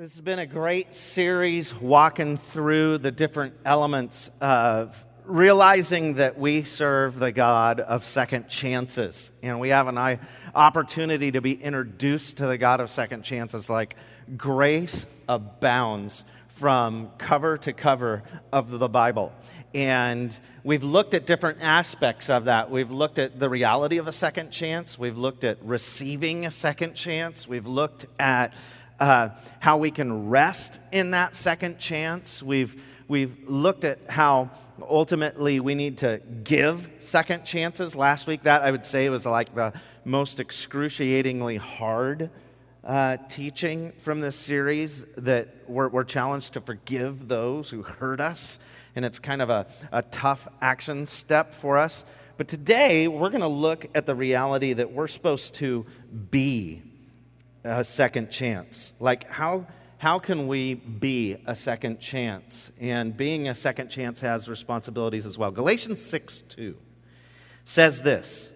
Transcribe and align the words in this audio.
This 0.00 0.14
has 0.14 0.22
been 0.22 0.38
a 0.38 0.46
great 0.46 0.94
series 0.94 1.74
walking 1.74 2.38
through 2.38 2.96
the 2.96 3.10
different 3.10 3.52
elements 3.66 4.30
of 4.40 5.04
realizing 5.26 6.14
that 6.14 6.38
we 6.38 6.64
serve 6.64 7.18
the 7.18 7.32
God 7.32 7.80
of 7.80 8.06
second 8.06 8.48
chances. 8.48 9.30
And 9.42 9.60
we 9.60 9.68
have 9.68 9.88
an 9.88 10.18
opportunity 10.54 11.32
to 11.32 11.42
be 11.42 11.52
introduced 11.52 12.38
to 12.38 12.46
the 12.46 12.56
God 12.56 12.80
of 12.80 12.88
second 12.88 13.24
chances, 13.24 13.68
like 13.68 13.94
grace 14.38 15.04
abounds 15.28 16.24
from 16.48 17.10
cover 17.18 17.58
to 17.58 17.74
cover 17.74 18.22
of 18.54 18.70
the 18.70 18.88
Bible. 18.88 19.34
And 19.74 20.34
we've 20.64 20.82
looked 20.82 21.12
at 21.12 21.26
different 21.26 21.58
aspects 21.60 22.30
of 22.30 22.46
that. 22.46 22.70
We've 22.70 22.90
looked 22.90 23.18
at 23.18 23.38
the 23.38 23.50
reality 23.50 23.98
of 23.98 24.08
a 24.08 24.12
second 24.12 24.50
chance, 24.50 24.98
we've 24.98 25.18
looked 25.18 25.44
at 25.44 25.62
receiving 25.62 26.46
a 26.46 26.50
second 26.50 26.94
chance, 26.94 27.46
we've 27.46 27.66
looked 27.66 28.06
at 28.18 28.54
uh, 29.00 29.30
how 29.58 29.78
we 29.78 29.90
can 29.90 30.28
rest 30.28 30.78
in 30.92 31.12
that 31.12 31.34
second 31.34 31.78
chance. 31.78 32.42
We've, 32.42 32.80
we've 33.08 33.48
looked 33.48 33.84
at 33.84 33.98
how 34.08 34.50
ultimately 34.88 35.58
we 35.58 35.74
need 35.74 35.98
to 35.98 36.20
give 36.44 36.88
second 36.98 37.44
chances. 37.44 37.96
Last 37.96 38.26
week, 38.26 38.42
that 38.44 38.62
I 38.62 38.70
would 38.70 38.84
say 38.84 39.08
was 39.08 39.26
like 39.26 39.54
the 39.54 39.72
most 40.04 40.38
excruciatingly 40.38 41.56
hard 41.56 42.30
uh, 42.84 43.18
teaching 43.28 43.92
from 43.98 44.20
this 44.20 44.36
series 44.36 45.04
that 45.16 45.48
we're, 45.66 45.88
we're, 45.88 46.04
challenged 46.04 46.54
to 46.54 46.60
forgive 46.60 47.28
those 47.28 47.68
who 47.68 47.82
hurt 47.82 48.20
us. 48.20 48.58
And 48.96 49.04
it's 49.04 49.18
kind 49.18 49.42
of 49.42 49.50
a, 49.50 49.66
a 49.92 50.02
tough 50.02 50.48
action 50.60 51.04
step 51.06 51.52
for 51.52 51.76
us. 51.76 52.04
But 52.38 52.48
today, 52.48 53.06
we're 53.06 53.28
going 53.28 53.42
to 53.42 53.48
look 53.48 53.86
at 53.94 54.06
the 54.06 54.14
reality 54.14 54.72
that 54.72 54.92
we're 54.92 55.08
supposed 55.08 55.54
to 55.56 55.84
be 56.30 56.82
a 57.64 57.84
second 57.84 58.30
chance. 58.30 58.94
Like, 59.00 59.28
how, 59.28 59.66
how 59.98 60.18
can 60.18 60.48
we 60.48 60.74
be 60.74 61.36
a 61.46 61.54
second 61.54 62.00
chance? 62.00 62.70
And 62.80 63.16
being 63.16 63.48
a 63.48 63.54
second 63.54 63.88
chance 63.88 64.20
has 64.20 64.48
responsibilities 64.48 65.26
as 65.26 65.36
well. 65.36 65.50
Galatians 65.50 66.02
6 66.02 66.44
2 66.48 66.76
says 67.64 68.02
this 68.02 68.50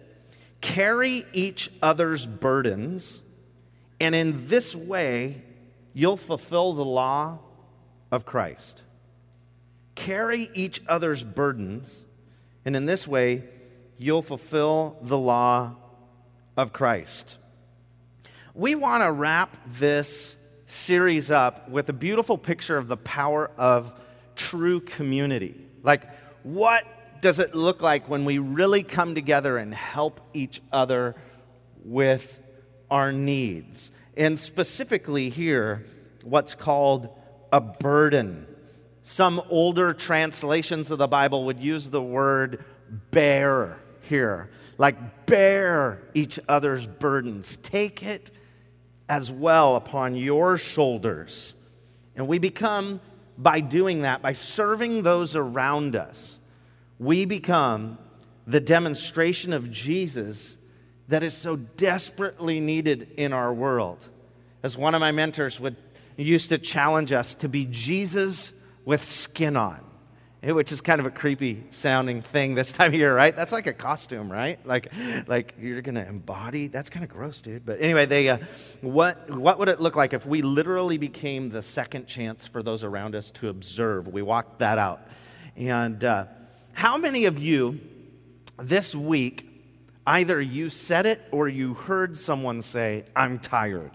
Carry 0.61 1.25
each 1.33 1.71
other's 1.81 2.25
burdens, 2.25 3.21
and 3.99 4.15
in 4.15 4.47
this 4.47 4.75
way, 4.75 5.43
you'll 5.93 6.17
fulfill 6.17 6.73
the 6.73 6.85
law 6.85 7.39
of 8.11 8.25
Christ. 8.25 8.81
Carry 9.93 10.49
each 10.53 10.81
other's 10.87 11.23
burdens, 11.23 12.03
and 12.65 12.75
in 12.75 12.85
this 12.85 13.07
way, 13.07 13.43
you'll 13.97 14.21
fulfill 14.21 14.97
the 15.01 15.17
law 15.17 15.75
of 16.57 16.73
Christ 16.73 17.37
we 18.55 18.73
want 18.73 19.03
to 19.03 19.11
wrap 19.11 19.57
this 19.73 20.33
series 20.65 21.29
up 21.29 21.67
with 21.69 21.89
a 21.89 21.93
beautiful 21.93 22.37
picture 22.37 22.77
of 22.77 22.87
the 22.87 22.95
power 22.95 23.51
of 23.57 23.93
true 24.35 24.79
community. 24.79 25.67
Like, 25.83 26.03
what 26.43 26.85
does 27.21 27.39
it 27.39 27.53
look 27.53 27.81
like 27.81 28.07
when 28.07 28.23
we 28.23 28.37
really 28.37 28.81
come 28.81 29.13
together 29.13 29.57
and 29.57 29.75
help 29.75 30.21
each 30.33 30.61
other 30.71 31.15
with 31.83 32.39
our 32.89 33.11
needs? 33.11 33.91
And 34.15 34.39
specifically, 34.39 35.29
here, 35.29 35.85
what's 36.23 36.55
called 36.55 37.09
a 37.51 37.59
burden. 37.59 38.47
Some 39.03 39.41
older 39.49 39.93
translations 39.93 40.89
of 40.91 40.97
the 40.97 41.09
Bible 41.09 41.45
would 41.45 41.59
use 41.59 41.89
the 41.89 42.01
word 42.01 42.63
bear 43.11 43.79
here. 44.03 44.49
Like, 44.77 45.25
bear 45.25 46.01
each 46.13 46.39
other's 46.47 46.87
burdens. 46.87 47.57
Take 47.61 48.01
it 48.01 48.31
as 49.07 49.31
well 49.31 49.75
upon 49.75 50.15
your 50.15 50.57
shoulders. 50.57 51.53
And 52.15 52.27
we 52.27 52.39
become, 52.39 53.01
by 53.37 53.59
doing 53.59 54.01
that, 54.01 54.21
by 54.21 54.33
serving 54.33 55.03
those 55.03 55.35
around 55.35 55.95
us, 55.95 56.39
we 56.99 57.25
become 57.25 57.97
the 58.47 58.59
demonstration 58.59 59.53
of 59.53 59.71
Jesus 59.71 60.57
that 61.07 61.23
is 61.23 61.33
so 61.35 61.55
desperately 61.55 62.59
needed 62.59 63.09
in 63.17 63.33
our 63.33 63.53
world. 63.53 64.09
As 64.63 64.77
one 64.77 64.95
of 64.95 65.01
my 65.01 65.11
mentors 65.11 65.59
would 65.59 65.75
used 66.17 66.49
to 66.49 66.57
challenge 66.57 67.11
us 67.11 67.35
to 67.35 67.49
be 67.49 67.65
Jesus 67.65 68.53
with 68.85 69.03
skin 69.03 69.57
on 69.57 69.84
which 70.53 70.71
is 70.71 70.81
kind 70.81 70.99
of 70.99 71.05
a 71.05 71.11
creepy 71.11 71.63
sounding 71.71 72.21
thing 72.21 72.55
this 72.55 72.71
time 72.71 72.93
of 72.93 72.99
year, 72.99 73.15
right? 73.15 73.35
That's 73.35 73.51
like 73.51 73.67
a 73.67 73.73
costume, 73.73 74.31
right? 74.31 74.63
Like, 74.65 74.91
like 75.27 75.55
you're 75.59 75.81
going 75.81 75.95
to 75.95 76.07
embody. 76.07 76.67
That's 76.67 76.89
kind 76.89 77.03
of 77.03 77.09
gross, 77.09 77.41
dude. 77.41 77.65
But 77.65 77.81
anyway, 77.81 78.05
they, 78.05 78.29
uh, 78.29 78.37
what, 78.81 79.29
what 79.29 79.59
would 79.59 79.69
it 79.69 79.79
look 79.79 79.95
like 79.95 80.13
if 80.13 80.25
we 80.25 80.41
literally 80.41 80.97
became 80.97 81.49
the 81.49 81.61
second 81.61 82.07
chance 82.07 82.45
for 82.45 82.61
those 82.61 82.83
around 82.83 83.15
us 83.15 83.31
to 83.31 83.49
observe? 83.49 84.07
We 84.07 84.21
walked 84.21 84.59
that 84.59 84.77
out. 84.77 85.01
And 85.55 86.03
uh, 86.03 86.25
how 86.73 86.97
many 86.97 87.25
of 87.25 87.39
you 87.39 87.79
this 88.59 88.93
week, 88.93 89.49
either 90.05 90.39
you 90.39 90.69
said 90.69 91.05
it 91.05 91.21
or 91.31 91.47
you 91.47 91.73
heard 91.73 92.15
someone 92.15 92.61
say, 92.61 93.05
I'm 93.15 93.39
tired? 93.39 93.91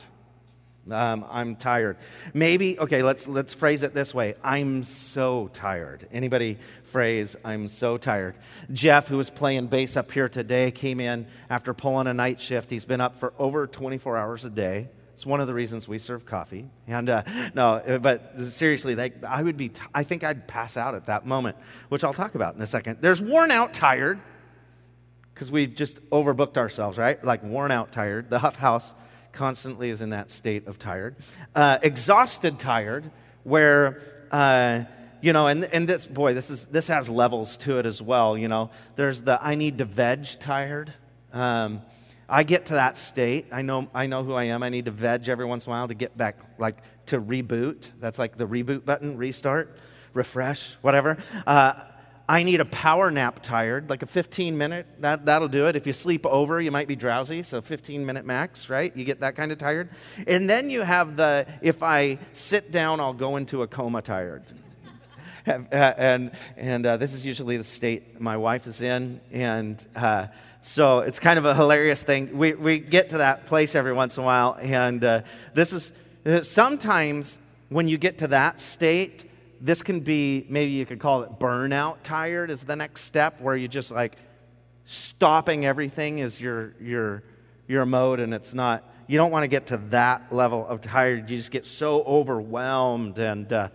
Um, 0.91 1.25
I'm 1.31 1.57
tired. 1.57 1.99
Maybe 2.33 2.79
okay. 2.79 3.03
Let's 3.03 3.29
let's 3.29 3.53
phrase 3.53 3.83
it 3.83 3.95
this 3.95 4.15
way. 4.15 4.35
I'm 4.43 4.83
so 4.85 5.51
tired. 5.53 6.09
Anybody 6.11 6.59
phrase 6.85 7.37
I'm 7.45 7.69
so 7.69 7.99
tired? 7.99 8.35
Jeff, 8.73 9.09
who 9.09 9.17
was 9.17 9.31
playing 9.31 9.67
bass 9.67 9.97
up 9.97 10.11
here 10.11 10.29
today, 10.29 10.71
came 10.71 10.99
in 10.99 11.27
after 11.51 11.75
pulling 11.75 12.07
a 12.07 12.15
night 12.15 12.41
shift. 12.41 12.71
He's 12.71 12.85
been 12.87 13.01
up 13.01 13.19
for 13.19 13.35
over 13.39 13.67
24 13.67 14.17
hours 14.17 14.45
a 14.45 14.51
day. 14.51 14.89
It's 15.13 15.27
one 15.27 15.43
of 15.43 15.47
the 15.47 15.55
reasons 15.55 15.87
we 15.87 15.99
serve 15.99 16.25
coffee. 16.25 16.71
And 16.87 17.11
uh, 17.11 17.23
no, 17.55 18.01
but 18.01 18.41
seriously, 18.47 18.97
like, 18.97 19.23
I 19.23 19.43
would 19.43 19.59
be. 19.59 19.69
T- 19.69 19.83
I 19.95 20.03
think 20.03 20.25
I'd 20.25 20.49
pass 20.49 20.79
out 20.79 20.95
at 20.95 21.07
that 21.07 21.27
moment, 21.27 21.59
which 21.91 22.03
I'll 22.03 22.15
talk 22.15 22.35
about 22.35 22.55
in 22.55 22.63
a 22.63 22.67
second. 22.67 22.99
There's 23.03 23.21
worn 23.21 23.51
out, 23.51 23.75
tired, 23.75 24.19
because 25.35 25.53
we've 25.53 25.75
just 25.75 26.01
overbooked 26.09 26.57
ourselves, 26.57 26.97
right? 26.97 27.23
Like 27.23 27.43
worn 27.43 27.71
out, 27.71 27.93
tired. 27.93 28.31
The 28.31 28.39
Huff 28.39 28.57
House 28.57 28.95
constantly 29.33 29.91
is 29.91 30.01
in 30.01 30.11
that 30.11 30.31
state 30.31 30.67
of 30.67 30.79
tired. 30.79 31.17
Uh, 31.55 31.79
exhausted 31.83 32.59
tired, 32.59 33.11
where, 33.45 34.01
uh, 34.31 34.85
you 35.21 35.33
know, 35.33 35.47
and, 35.47 35.65
and 35.65 35.89
this, 35.89 36.07
boy, 36.07 36.35
this, 36.35 36.51
is, 36.51 36.65
this 36.67 36.89
has 36.89 37.09
levels 37.09 37.57
to 37.59 37.79
it 37.79 37.87
as 37.87 38.01
well. 38.01 38.37
You 38.37 38.49
know, 38.49 38.71
there's 38.97 39.23
the 39.23 39.43
I 39.43 39.55
need 39.55 39.79
to 39.79 39.85
veg 39.85 40.27
tired. 40.39 40.93
Um, 41.33 41.83
I 42.29 42.45
get 42.45 42.67
to 42.67 42.75
that 42.75 42.97
state. 42.97 43.47
I 43.51 43.63
know, 43.63 43.89
I 43.93 44.07
know 44.07 44.23
who 44.23 44.35
I 44.35 44.45
am. 44.45 44.63
I 44.63 44.69
need 44.69 44.85
to 44.85 44.93
veg 44.93 45.29
every 45.29 45.45
once 45.45 45.67
in 45.67 45.73
a 45.73 45.75
while 45.75 45.89
to 45.89 45.95
get 45.95 46.17
back, 46.17 46.39
like, 46.59 46.77
to 47.07 47.21
reboot. 47.21 47.89
That's 47.99 48.19
like 48.19 48.37
the 48.37 48.47
reboot 48.47 48.85
button, 48.85 49.17
restart, 49.17 49.79
refresh, 50.15 50.77
whatever. 50.81 51.19
Uh, 51.47 51.75
I 52.31 52.45
need 52.45 52.61
a 52.61 52.65
power 52.65 53.11
nap 53.11 53.41
tired, 53.43 53.91
like 53.91 54.03
a 54.03 54.07
15 54.07 54.57
minute, 54.57 54.87
that, 55.01 55.27
that'll 55.27 55.49
do 55.49 55.67
it. 55.67 55.75
If 55.75 55.85
you 55.85 55.93
sleep 55.93 56.25
over, 56.25 56.61
you 56.61 56.71
might 56.71 56.87
be 56.87 56.95
drowsy, 56.95 57.43
so 57.43 57.61
15 57.61 58.07
minute 58.07 58.25
max, 58.25 58.71
right? 58.71 58.97
You 58.97 59.05
get 59.05 59.19
that 59.19 59.35
kind 59.35 59.51
of 59.51 59.59
tired. 59.59 59.89
And 60.29 60.49
then 60.49 60.71
you 60.71 60.83
have 60.83 61.17
the, 61.17 61.45
if 61.61 61.83
I 61.83 62.21
sit 62.33 62.71
down, 62.71 63.01
I'll 63.01 63.13
go 63.13 63.35
into 63.35 63.63
a 63.63 63.67
coma 63.67 64.01
tired. 64.01 64.45
and 65.45 66.31
and 66.57 66.87
uh, 66.87 66.99
this 66.99 67.15
is 67.15 67.27
usually 67.27 67.57
the 67.57 67.65
state 67.65 68.21
my 68.21 68.37
wife 68.37 68.69
is 68.69 68.81
in. 68.81 69.21
And 69.33 69.85
uh, 69.97 70.29
so 70.63 71.01
it's 71.01 71.19
kind 71.19 71.37
of 71.37 71.47
a 71.47 71.55
hilarious 71.57 72.05
thing. 72.05 72.39
We, 72.39 72.53
we 72.53 72.79
get 72.79 73.09
to 73.09 73.19
that 73.19 73.47
place 73.47 73.75
every 73.75 73.93
once 73.93 74.17
in 74.17 74.23
a 74.23 74.27
while. 74.27 74.57
And 74.61 75.03
uh, 75.03 75.23
this 75.55 75.73
is 75.73 75.91
sometimes 76.49 77.39
when 77.71 77.89
you 77.89 77.99
get 77.99 78.19
to 78.19 78.29
that 78.29 78.61
state, 78.61 79.30
this 79.61 79.83
can 79.83 80.01
be 80.01 80.47
maybe 80.49 80.73
you 80.73 80.87
could 80.87 80.99
call 80.99 81.23
it 81.23 81.39
burnout 81.39 81.99
tired 82.03 82.51
is 82.51 82.63
the 82.63 82.77
next 82.77 83.03
step 83.03 83.41
where 83.41 83.57
you 83.57 83.69
just 83.69 83.91
like 83.91 84.17
stopping 84.87 85.67
everything 85.67 86.19
is 86.19 86.41
your 86.41 86.75
your 86.81 87.23
your 87.69 87.85
mode 87.85 88.21
and 88.21 88.33
it's 88.33 88.55
not 88.55 88.85
you 89.07 89.19
don't 89.19 89.31
want 89.31 89.43
to 89.43 89.49
get 89.49 89.67
to 89.67 89.77
that 89.89 90.33
level 90.33 90.65
of 90.65 90.81
tired. 90.81 91.29
You 91.29 91.37
just 91.37 91.51
get 91.51 91.65
so 91.65 92.05
overwhelmed 92.05 93.19
and 93.19 93.53
uh, 93.53 93.69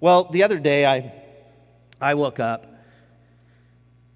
well 0.00 0.24
the 0.24 0.42
other 0.42 0.58
day 0.58 0.86
i 0.86 1.12
i 2.00 2.14
woke 2.14 2.38
up 2.38 2.66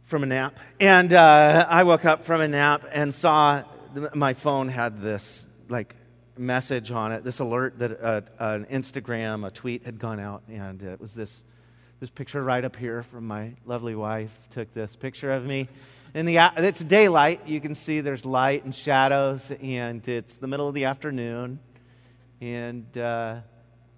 from 0.04 0.22
a 0.22 0.26
nap 0.26 0.58
and 0.78 1.12
uh, 1.12 1.66
i 1.68 1.82
woke 1.82 2.04
up 2.04 2.24
from 2.24 2.40
a 2.40 2.48
nap 2.48 2.84
and 2.92 3.12
saw 3.12 3.62
my 4.14 4.34
phone 4.34 4.68
had 4.68 5.00
this 5.00 5.46
like 5.68 5.94
message 6.38 6.90
on 6.90 7.12
it, 7.12 7.24
this 7.24 7.38
alert 7.38 7.78
that 7.78 8.00
uh, 8.02 8.20
an 8.38 8.66
Instagram, 8.66 9.46
a 9.46 9.50
tweet 9.50 9.84
had 9.84 9.98
gone 9.98 10.20
out, 10.20 10.42
and 10.48 10.82
it 10.82 11.00
was 11.00 11.14
this, 11.14 11.44
this 12.00 12.10
picture 12.10 12.42
right 12.42 12.64
up 12.64 12.76
here 12.76 13.02
from 13.02 13.26
my 13.26 13.52
lovely 13.66 13.94
wife. 13.94 14.30
Took 14.50 14.72
this 14.74 14.96
picture 14.96 15.32
of 15.32 15.44
me. 15.44 15.68
In 16.14 16.26
the, 16.26 16.38
it's 16.56 16.80
daylight. 16.80 17.46
You 17.46 17.60
can 17.60 17.74
see 17.74 18.00
there's 18.00 18.24
light 18.24 18.64
and 18.64 18.74
shadows, 18.74 19.52
and 19.62 20.06
it's 20.08 20.36
the 20.36 20.46
middle 20.46 20.68
of 20.68 20.74
the 20.74 20.86
afternoon. 20.86 21.60
And 22.40 22.96
uh, 22.96 23.40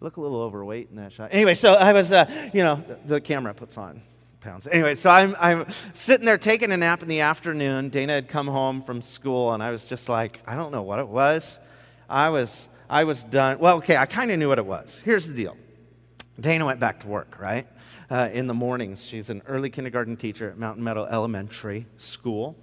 look 0.00 0.16
a 0.16 0.20
little 0.20 0.40
overweight 0.40 0.88
in 0.90 0.96
that 0.96 1.12
shot. 1.12 1.30
Anyway, 1.32 1.54
so 1.54 1.72
I 1.72 1.92
was, 1.92 2.10
uh, 2.10 2.48
you 2.52 2.62
know, 2.62 2.82
the, 2.86 3.14
the 3.14 3.20
camera 3.20 3.54
puts 3.54 3.76
on 3.76 4.02
pounds. 4.40 4.66
Anyway, 4.66 4.94
so 4.94 5.10
I'm, 5.10 5.36
I'm 5.38 5.66
sitting 5.94 6.24
there 6.24 6.38
taking 6.38 6.72
a 6.72 6.76
nap 6.76 7.02
in 7.02 7.08
the 7.08 7.20
afternoon. 7.20 7.90
Dana 7.90 8.14
had 8.14 8.28
come 8.28 8.46
home 8.46 8.82
from 8.82 9.02
school, 9.02 9.52
and 9.52 9.62
I 9.62 9.70
was 9.70 9.84
just 9.84 10.08
like, 10.08 10.40
I 10.46 10.56
don't 10.56 10.72
know 10.72 10.82
what 10.82 10.98
it 10.98 11.08
was. 11.08 11.58
I 12.10 12.28
was, 12.30 12.68
I 12.88 13.04
was 13.04 13.22
done. 13.22 13.58
Well, 13.60 13.76
okay, 13.76 13.96
I 13.96 14.06
kind 14.06 14.30
of 14.30 14.38
knew 14.38 14.48
what 14.48 14.58
it 14.58 14.66
was. 14.66 15.00
Here's 15.04 15.26
the 15.28 15.34
deal 15.34 15.56
Dana 16.38 16.66
went 16.66 16.80
back 16.80 17.00
to 17.00 17.06
work, 17.06 17.36
right? 17.38 17.66
Uh, 18.10 18.28
in 18.32 18.48
the 18.48 18.54
mornings. 18.54 19.04
She's 19.04 19.30
an 19.30 19.42
early 19.46 19.70
kindergarten 19.70 20.16
teacher 20.16 20.50
at 20.50 20.58
Mountain 20.58 20.82
Meadow 20.82 21.06
Elementary 21.06 21.86
School. 21.96 22.56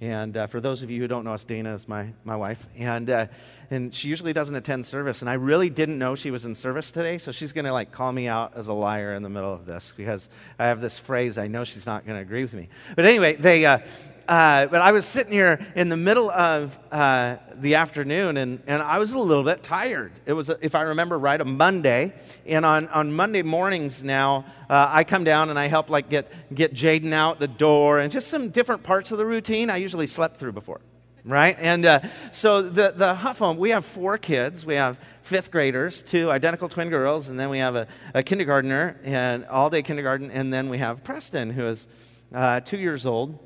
And 0.00 0.36
uh, 0.36 0.46
for 0.46 0.60
those 0.60 0.82
of 0.82 0.90
you 0.90 1.00
who 1.00 1.08
don't 1.08 1.24
know 1.24 1.32
us, 1.32 1.44
Dana 1.44 1.74
is 1.74 1.88
my, 1.88 2.12
my 2.24 2.36
wife. 2.36 2.66
And, 2.76 3.10
uh, 3.10 3.26
and 3.70 3.92
she 3.92 4.08
usually 4.08 4.32
doesn't 4.32 4.54
attend 4.54 4.86
service. 4.86 5.20
And 5.22 5.30
I 5.30 5.34
really 5.34 5.70
didn't 5.70 5.98
know 5.98 6.14
she 6.14 6.30
was 6.30 6.44
in 6.44 6.54
service 6.54 6.90
today. 6.90 7.18
So 7.18 7.32
she's 7.32 7.52
going 7.52 7.64
to 7.64 7.72
like 7.72 7.90
call 7.92 8.12
me 8.12 8.28
out 8.28 8.52
as 8.56 8.68
a 8.68 8.72
liar 8.72 9.14
in 9.14 9.22
the 9.22 9.28
middle 9.28 9.52
of 9.52 9.66
this 9.66 9.92
because 9.96 10.28
I 10.58 10.66
have 10.66 10.80
this 10.80 10.98
phrase 10.98 11.36
I 11.36 11.48
know 11.48 11.64
she's 11.64 11.86
not 11.86 12.06
going 12.06 12.16
to 12.16 12.22
agree 12.22 12.42
with 12.42 12.54
me. 12.54 12.68
But 12.94 13.06
anyway, 13.06 13.34
they, 13.34 13.66
uh, 13.66 13.80
uh, 14.28 14.66
but 14.66 14.82
I 14.82 14.92
was 14.92 15.06
sitting 15.06 15.32
here 15.32 15.58
in 15.74 15.88
the 15.88 15.96
middle 15.96 16.30
of 16.30 16.78
uh, 16.92 17.36
the 17.54 17.76
afternoon, 17.76 18.36
and, 18.36 18.62
and 18.66 18.82
I 18.82 18.98
was 18.98 19.12
a 19.12 19.18
little 19.18 19.42
bit 19.42 19.62
tired. 19.62 20.12
It 20.26 20.34
was, 20.34 20.50
if 20.60 20.74
I 20.74 20.82
remember 20.82 21.18
right, 21.18 21.40
a 21.40 21.46
Monday. 21.46 22.12
And 22.44 22.66
on, 22.66 22.88
on 22.88 23.10
Monday 23.10 23.40
mornings 23.40 24.04
now, 24.04 24.44
uh, 24.68 24.86
I 24.90 25.04
come 25.04 25.24
down 25.24 25.48
and 25.48 25.58
I 25.58 25.68
help 25.68 25.88
like 25.88 26.10
get, 26.10 26.30
get 26.54 26.74
Jaden 26.74 27.14
out 27.14 27.40
the 27.40 27.48
door 27.48 28.00
and 28.00 28.12
just 28.12 28.28
some 28.28 28.50
different 28.50 28.82
parts 28.82 29.12
of 29.12 29.18
the 29.18 29.24
routine 29.24 29.70
I 29.70 29.78
usually 29.78 30.06
slept 30.06 30.36
through 30.36 30.52
before. 30.52 30.82
Right? 31.24 31.56
And 31.58 31.86
uh, 31.86 32.00
so 32.30 32.60
the, 32.60 32.92
the 32.94 33.14
Huff 33.14 33.38
home, 33.38 33.56
we 33.56 33.70
have 33.70 33.86
four 33.86 34.18
kids. 34.18 34.64
We 34.64 34.74
have 34.74 34.98
fifth 35.22 35.50
graders, 35.50 36.02
two 36.02 36.30
identical 36.30 36.68
twin 36.68 36.90
girls, 36.90 37.28
and 37.28 37.40
then 37.40 37.48
we 37.48 37.58
have 37.58 37.76
a, 37.76 37.86
a 38.14 38.22
kindergartner, 38.22 39.00
and 39.04 39.46
all 39.46 39.70
day 39.70 39.82
kindergarten, 39.82 40.30
and 40.30 40.52
then 40.52 40.68
we 40.68 40.78
have 40.78 41.02
Preston, 41.02 41.50
who 41.50 41.66
is 41.66 41.86
uh, 42.34 42.60
two 42.60 42.78
years 42.78 43.06
old 43.06 43.38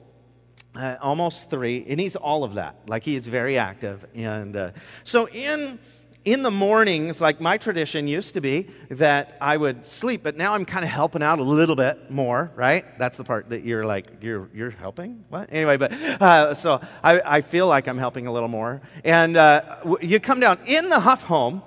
uh, 0.75 0.97
almost 1.01 1.51
three, 1.51 1.85
and 1.89 2.01
he's 2.01 2.17
all 2.17 2.45
of 2.45 2.55
that. 2.55 2.77
Like 2.89 3.05
he 3.05 3.17
is 3.17 3.27
very 3.27 3.59
active, 3.59 4.05
and 4.15 4.57
uh, 4.57 4.71
so 5.05 5.29
in 5.29 5.79
in 6.25 6.43
the 6.43 6.51
mornings, 6.51 7.21
like 7.21 7.41
my 7.41 7.59
tradition 7.59 8.07
used 8.07 8.35
to 8.35 8.41
be 8.41 8.69
that 8.91 9.37
I 9.41 9.57
would 9.57 9.85
sleep, 9.85 10.23
but 10.23 10.37
now 10.37 10.55
I'm 10.55 10.65
kind 10.65 10.85
of 10.85 10.91
helping 10.91 11.23
out 11.23 11.39
a 11.41 11.43
little 11.43 11.75
bit 11.75 12.11
more, 12.11 12.51
right? 12.55 12.97
That's 12.99 13.17
the 13.17 13.25
part 13.25 13.49
that 13.49 13.65
you're 13.65 13.85
like, 13.85 14.23
you're, 14.23 14.49
you're 14.55 14.71
helping? 14.71 15.25
What? 15.31 15.49
Anyway, 15.51 15.77
but 15.79 15.93
uh, 15.93 16.55
so 16.55 16.81
I, 17.03 17.21
I 17.25 17.41
feel 17.41 17.67
like 17.67 17.89
I'm 17.89 17.99
helping 17.99 18.27
a 18.29 18.33
little 18.33 18.49
more. 18.49 18.81
And 19.05 19.37
uh, 19.37 19.97
you 20.01 20.21
come 20.21 20.39
down 20.39 20.61
in 20.67 20.91
the 20.91 21.01
Huff 21.01 21.25
home, 21.25 21.63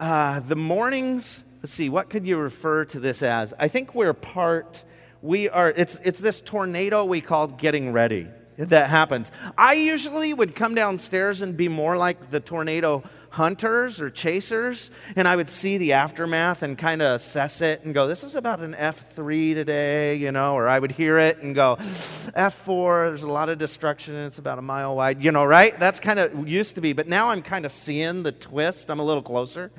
uh, 0.00 0.40
the 0.40 0.56
mornings, 0.56 1.42
let's 1.62 1.72
see, 1.72 1.90
what 1.90 2.08
could 2.08 2.26
you 2.26 2.38
refer 2.38 2.86
to 2.86 3.00
this 3.00 3.22
as? 3.22 3.52
I 3.58 3.68
think 3.68 3.94
we're 3.94 4.14
part 4.14 4.84
we 5.26 5.48
are, 5.48 5.70
it's, 5.70 5.98
it's 6.04 6.20
this 6.20 6.40
tornado 6.40 7.04
we 7.04 7.20
called 7.20 7.58
getting 7.58 7.92
ready 7.92 8.28
that 8.58 8.88
happens. 8.88 9.32
I 9.58 9.74
usually 9.74 10.32
would 10.32 10.54
come 10.54 10.74
downstairs 10.74 11.42
and 11.42 11.56
be 11.56 11.68
more 11.68 11.96
like 11.96 12.30
the 12.30 12.40
tornado 12.40 13.02
hunters 13.28 14.00
or 14.00 14.08
chasers, 14.08 14.90
and 15.14 15.28
I 15.28 15.36
would 15.36 15.50
see 15.50 15.76
the 15.76 15.92
aftermath 15.92 16.62
and 16.62 16.78
kind 16.78 17.02
of 17.02 17.16
assess 17.16 17.60
it 17.60 17.84
and 17.84 17.92
go, 17.92 18.06
this 18.06 18.24
is 18.24 18.34
about 18.34 18.60
an 18.60 18.72
F3 18.72 19.52
today, 19.52 20.14
you 20.14 20.32
know, 20.32 20.54
or 20.54 20.68
I 20.68 20.78
would 20.78 20.92
hear 20.92 21.18
it 21.18 21.42
and 21.42 21.54
go, 21.54 21.76
F4, 21.76 23.08
there's 23.10 23.24
a 23.24 23.28
lot 23.28 23.50
of 23.50 23.58
destruction 23.58 24.14
and 24.14 24.26
it's 24.26 24.38
about 24.38 24.58
a 24.58 24.62
mile 24.62 24.96
wide, 24.96 25.22
you 25.22 25.32
know, 25.32 25.44
right? 25.44 25.78
That's 25.78 26.00
kind 26.00 26.18
of 26.18 26.48
used 26.48 26.76
to 26.76 26.80
be, 26.80 26.94
but 26.94 27.08
now 27.08 27.28
I'm 27.28 27.42
kind 27.42 27.66
of 27.66 27.72
seeing 27.72 28.22
the 28.22 28.32
twist. 28.32 28.90
I'm 28.90 29.00
a 29.00 29.04
little 29.04 29.22
closer, 29.22 29.70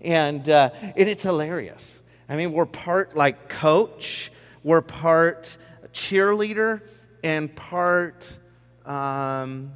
and, 0.00 0.48
uh, 0.48 0.70
and 0.80 1.08
it's 1.08 1.24
hilarious. 1.24 2.00
I 2.30 2.36
mean, 2.36 2.52
we're 2.52 2.64
part 2.64 3.14
like 3.14 3.50
coach 3.50 4.30
we're 4.64 4.80
part 4.80 5.56
cheerleader 5.92 6.80
and 7.22 7.54
part 7.54 8.38
um, 8.86 9.72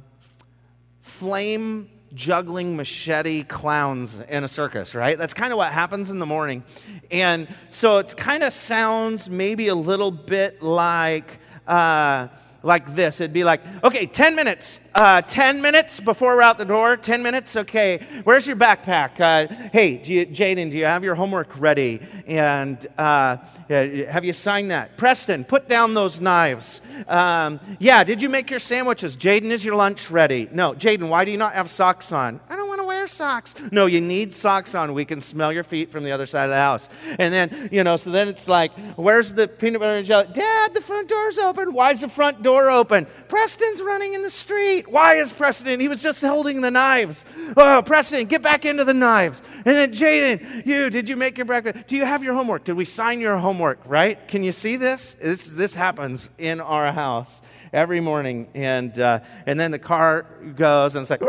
flame 1.01 1.89
juggling 2.13 2.75
machete 2.75 3.43
clowns 3.43 4.19
in 4.29 4.43
a 4.43 4.47
circus, 4.47 4.95
right? 4.95 5.17
That's 5.17 5.33
kind 5.33 5.51
of 5.51 5.57
what 5.57 5.71
happens 5.71 6.09
in 6.09 6.19
the 6.19 6.25
morning. 6.25 6.63
And 7.11 7.47
so 7.69 7.99
it 7.99 8.15
kind 8.17 8.43
of 8.43 8.53
sounds 8.53 9.29
maybe 9.29 9.67
a 9.67 9.75
little 9.75 10.11
bit 10.11 10.61
like. 10.61 11.39
Uh, 11.67 12.27
like 12.63 12.95
this. 12.95 13.21
It'd 13.21 13.33
be 13.33 13.43
like, 13.43 13.61
okay, 13.83 14.05
10 14.05 14.35
minutes. 14.35 14.81
Uh, 14.93 15.21
10 15.21 15.61
minutes 15.61 15.99
before 15.99 16.35
we're 16.35 16.41
out 16.41 16.57
the 16.57 16.65
door. 16.65 16.97
10 16.97 17.21
minutes. 17.21 17.55
Okay. 17.55 17.99
Where's 18.23 18.47
your 18.47 18.55
backpack? 18.55 19.19
Uh, 19.19 19.53
hey, 19.71 20.01
you, 20.03 20.25
Jaden, 20.25 20.71
do 20.71 20.77
you 20.77 20.85
have 20.85 21.03
your 21.03 21.15
homework 21.15 21.59
ready? 21.59 22.01
And 22.25 22.85
uh, 22.97 23.37
have 23.69 24.25
you 24.25 24.33
signed 24.33 24.71
that? 24.71 24.97
Preston, 24.97 25.43
put 25.43 25.69
down 25.69 25.93
those 25.93 26.19
knives. 26.19 26.81
Um, 27.07 27.59
yeah, 27.79 28.03
did 28.03 28.21
you 28.21 28.29
make 28.29 28.49
your 28.49 28.59
sandwiches? 28.59 29.15
Jaden, 29.15 29.51
is 29.51 29.63
your 29.63 29.75
lunch 29.75 30.09
ready? 30.09 30.49
No. 30.51 30.73
Jaden, 30.73 31.09
why 31.09 31.25
do 31.25 31.31
you 31.31 31.37
not 31.37 31.53
have 31.53 31.69
socks 31.69 32.11
on? 32.11 32.39
I 32.49 32.55
don't 32.55 32.67
wear 33.07 33.13
socks. 33.13 33.55
No, 33.71 33.85
you 33.85 34.01
need 34.01 34.33
socks 34.33 34.75
on. 34.75 34.93
We 34.93 35.05
can 35.05 35.21
smell 35.21 35.53
your 35.53 35.63
feet 35.63 35.89
from 35.89 36.03
the 36.03 36.11
other 36.11 36.25
side 36.25 36.45
of 36.45 36.49
the 36.49 36.55
house. 36.55 36.89
And 37.19 37.33
then, 37.33 37.69
you 37.71 37.83
know, 37.83 37.95
so 37.95 38.11
then 38.11 38.27
it's 38.27 38.47
like, 38.47 38.71
where's 38.97 39.33
the 39.33 39.47
peanut 39.47 39.79
butter 39.79 39.97
and 39.97 40.05
jelly? 40.05 40.27
Dad, 40.33 40.73
the 40.73 40.81
front 40.81 41.07
door's 41.07 41.37
open. 41.37 41.73
Why 41.73 41.91
is 41.91 42.01
the 42.01 42.09
front 42.09 42.41
door 42.43 42.69
open? 42.69 43.07
Preston's 43.29 43.81
running 43.81 44.13
in 44.13 44.23
the 44.23 44.29
street. 44.29 44.89
Why 44.89 45.15
is 45.15 45.31
Preston? 45.31 45.79
He 45.79 45.87
was 45.87 46.01
just 46.01 46.21
holding 46.21 46.61
the 46.61 46.71
knives. 46.71 47.25
Oh, 47.55 47.81
Preston, 47.85 48.25
get 48.25 48.41
back 48.41 48.65
into 48.65 48.83
the 48.83 48.93
knives. 48.93 49.41
And 49.65 49.75
then, 49.75 49.91
Jaden, 49.91 50.65
you, 50.65 50.89
did 50.89 51.07
you 51.07 51.15
make 51.15 51.37
your 51.37 51.45
breakfast? 51.45 51.87
Do 51.87 51.95
you 51.95 52.05
have 52.05 52.23
your 52.23 52.33
homework? 52.33 52.65
Did 52.65 52.73
we 52.73 52.85
sign 52.85 53.19
your 53.21 53.37
homework, 53.37 53.79
right? 53.85 54.27
Can 54.27 54.43
you 54.43 54.51
see 54.51 54.75
this? 54.75 55.15
This, 55.21 55.45
this 55.45 55.75
happens 55.75 56.29
in 56.37 56.59
our 56.59 56.91
house 56.91 57.41
every 57.73 57.99
morning. 57.99 58.47
And, 58.53 58.97
uh, 58.99 59.19
and 59.45 59.59
then 59.59 59.71
the 59.71 59.79
car 59.79 60.25
goes 60.55 60.95
and 60.95 61.01
it's 61.03 61.09
like, 61.09 61.21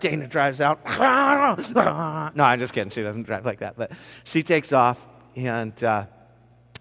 Dana 0.00 0.26
drives 0.26 0.60
out. 0.60 0.84
no, 2.34 2.44
I'm 2.44 2.58
just 2.58 2.72
kidding. 2.72 2.90
She 2.90 3.02
doesn't 3.02 3.24
drive 3.24 3.44
like 3.44 3.60
that. 3.60 3.76
But 3.76 3.92
she 4.24 4.42
takes 4.42 4.72
off, 4.72 5.04
and 5.36 5.82
uh, 5.82 6.06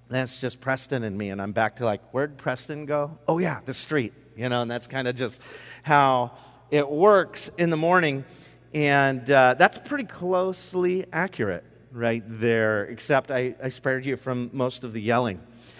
that's 0.09 0.39
just 0.39 0.59
Preston 0.59 1.03
and 1.03 1.17
me. 1.17 1.29
And 1.29 1.41
I'm 1.41 1.51
back 1.51 1.77
to 1.77 1.85
like, 1.85 2.01
where'd 2.11 2.37
Preston 2.37 2.85
go? 2.85 3.17
Oh, 3.27 3.37
yeah, 3.37 3.59
the 3.65 3.73
street. 3.73 4.13
You 4.35 4.49
know, 4.49 4.63
and 4.63 4.71
that's 4.71 4.87
kind 4.87 5.07
of 5.07 5.15
just 5.15 5.41
how 5.83 6.31
it 6.71 6.89
works 6.89 7.49
in 7.57 7.69
the 7.69 7.77
morning. 7.77 8.25
And 8.73 9.29
uh, 9.29 9.55
that's 9.57 9.77
pretty 9.77 10.05
closely 10.05 11.05
accurate 11.13 11.63
right 11.91 12.23
there, 12.25 12.85
except 12.85 13.29
I, 13.29 13.55
I 13.61 13.69
spared 13.69 14.05
you 14.05 14.17
from 14.17 14.49
most 14.51 14.83
of 14.83 14.93
the 14.93 15.01
yelling. 15.01 15.39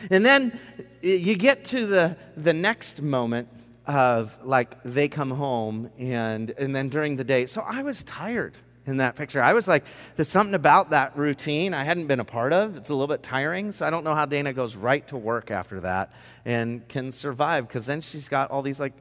And 0.10 0.26
then 0.26 0.60
you 1.02 1.36
get 1.36 1.66
to 1.66 1.86
the, 1.86 2.18
the 2.38 2.54
next 2.54 3.02
moment 3.02 3.50
of 3.86 4.38
like 4.44 4.82
they 4.84 5.08
come 5.08 5.32
home 5.32 5.90
and, 5.98 6.52
and 6.52 6.76
then 6.76 6.90
during 6.90 7.16
the 7.16 7.24
day. 7.24 7.46
So 7.46 7.62
I 7.62 7.84
was 7.84 8.04
tired 8.04 8.58
in 8.86 8.98
that 8.98 9.16
picture. 9.16 9.42
I 9.42 9.54
was 9.54 9.68
like, 9.68 9.86
there's 10.16 10.30
something 10.30 10.56
about 10.56 10.90
that 10.90 11.18
routine 11.18 11.74
I 11.74 11.84
hadn't 11.84 12.08
been 12.08 12.20
a 12.20 12.26
part 12.26 12.54
of. 12.54 12.76
It's 12.76 12.90
a 12.90 12.94
little 12.94 13.14
bit 13.14 13.24
tiring. 13.24 13.72
So 13.72 13.86
I 13.86 13.90
don't 13.90 14.04
know 14.04 14.16
how 14.16 14.26
Dana 14.26 14.54
goes 14.54 14.76
right 14.76 15.08
to 15.10 15.18
work 15.18 15.52
after 15.52 15.80
that 15.82 16.14
and 16.46 16.88
can 16.88 17.12
survive 17.12 17.68
because 17.68 17.86
then 17.86 18.02
she's 18.02 18.28
got 18.28 18.52
all 18.52 18.62
these 18.62 18.80
like 18.80 18.94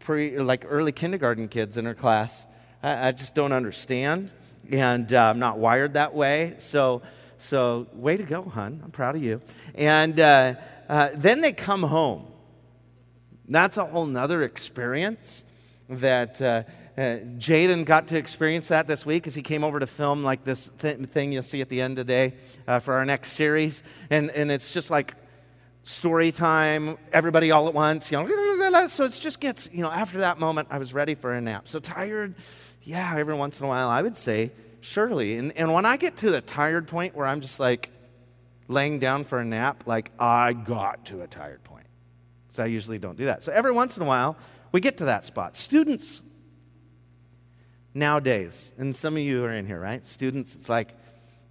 pre, 0.00 0.38
like 0.38 0.64
early 0.68 0.92
kindergarten 0.92 1.48
kids 1.48 1.76
in 1.76 1.84
her 1.84 1.94
class. 1.94 2.46
I, 2.82 3.08
I 3.08 3.12
just 3.12 3.34
don't 3.34 3.52
understand. 3.52 4.30
And 4.70 5.12
uh, 5.12 5.22
I'm 5.22 5.38
not 5.38 5.58
wired 5.58 5.94
that 5.94 6.14
way. 6.14 6.54
So, 6.58 7.02
so 7.38 7.86
way 7.92 8.16
to 8.16 8.22
go, 8.22 8.42
hun. 8.42 8.80
I'm 8.84 8.90
proud 8.90 9.16
of 9.16 9.22
you. 9.22 9.40
And 9.74 10.18
uh, 10.18 10.54
uh, 10.88 11.10
then 11.14 11.40
they 11.40 11.52
come 11.52 11.82
home. 11.82 12.26
That's 13.48 13.76
a 13.76 13.84
whole 13.84 14.06
nother 14.06 14.42
experience 14.42 15.44
that 15.88 16.40
uh, 16.40 16.62
uh, 16.96 17.18
Jaden 17.36 17.84
got 17.84 18.08
to 18.08 18.16
experience 18.16 18.68
that 18.68 18.86
this 18.86 19.04
week 19.04 19.26
as 19.26 19.34
he 19.34 19.42
came 19.42 19.64
over 19.64 19.80
to 19.80 19.86
film 19.86 20.22
like 20.22 20.44
this 20.44 20.70
th- 20.78 20.98
thing 21.08 21.32
you'll 21.32 21.42
see 21.42 21.60
at 21.60 21.68
the 21.68 21.80
end 21.80 21.98
of 21.98 22.06
today 22.06 22.34
uh, 22.66 22.78
for 22.78 22.94
our 22.94 23.04
next 23.04 23.32
series. 23.32 23.82
And, 24.10 24.30
and 24.30 24.50
it's 24.50 24.72
just 24.72 24.90
like 24.90 25.14
story 25.82 26.32
time, 26.32 26.96
everybody 27.12 27.50
all 27.50 27.68
at 27.68 27.74
once, 27.74 28.10
you 28.10 28.18
know. 28.18 28.86
So 28.86 29.04
it 29.04 29.18
just 29.20 29.40
gets, 29.40 29.68
you 29.72 29.82
know, 29.82 29.90
after 29.90 30.18
that 30.18 30.38
moment, 30.38 30.68
I 30.70 30.78
was 30.78 30.94
ready 30.94 31.14
for 31.14 31.34
a 31.34 31.40
nap. 31.40 31.68
So 31.68 31.80
tired, 31.80 32.34
yeah, 32.82 33.14
every 33.16 33.34
once 33.34 33.60
in 33.60 33.66
a 33.66 33.68
while, 33.68 33.88
I 33.88 34.00
would 34.00 34.16
say, 34.16 34.52
surely. 34.84 35.36
And, 35.36 35.52
and 35.56 35.72
when 35.72 35.86
I 35.86 35.96
get 35.96 36.18
to 36.18 36.30
the 36.30 36.40
tired 36.40 36.86
point 36.86 37.14
where 37.14 37.26
I'm 37.26 37.40
just 37.40 37.58
like 37.58 37.90
laying 38.68 38.98
down 38.98 39.24
for 39.24 39.38
a 39.38 39.44
nap, 39.44 39.84
like 39.86 40.12
I 40.18 40.52
got 40.52 41.06
to 41.06 41.22
a 41.22 41.26
tired 41.26 41.64
point. 41.64 41.86
Because 42.46 42.60
I 42.60 42.66
usually 42.66 42.98
don't 42.98 43.16
do 43.16 43.26
that. 43.26 43.42
So 43.42 43.52
every 43.52 43.72
once 43.72 43.96
in 43.96 44.02
a 44.02 44.06
while, 44.06 44.36
we 44.72 44.80
get 44.80 44.98
to 44.98 45.06
that 45.06 45.24
spot. 45.24 45.56
Students, 45.56 46.22
nowadays, 47.94 48.72
and 48.78 48.94
some 48.94 49.16
of 49.16 49.22
you 49.22 49.44
are 49.44 49.52
in 49.52 49.66
here, 49.66 49.80
right? 49.80 50.04
Students, 50.04 50.54
it's 50.54 50.68
like 50.68 50.90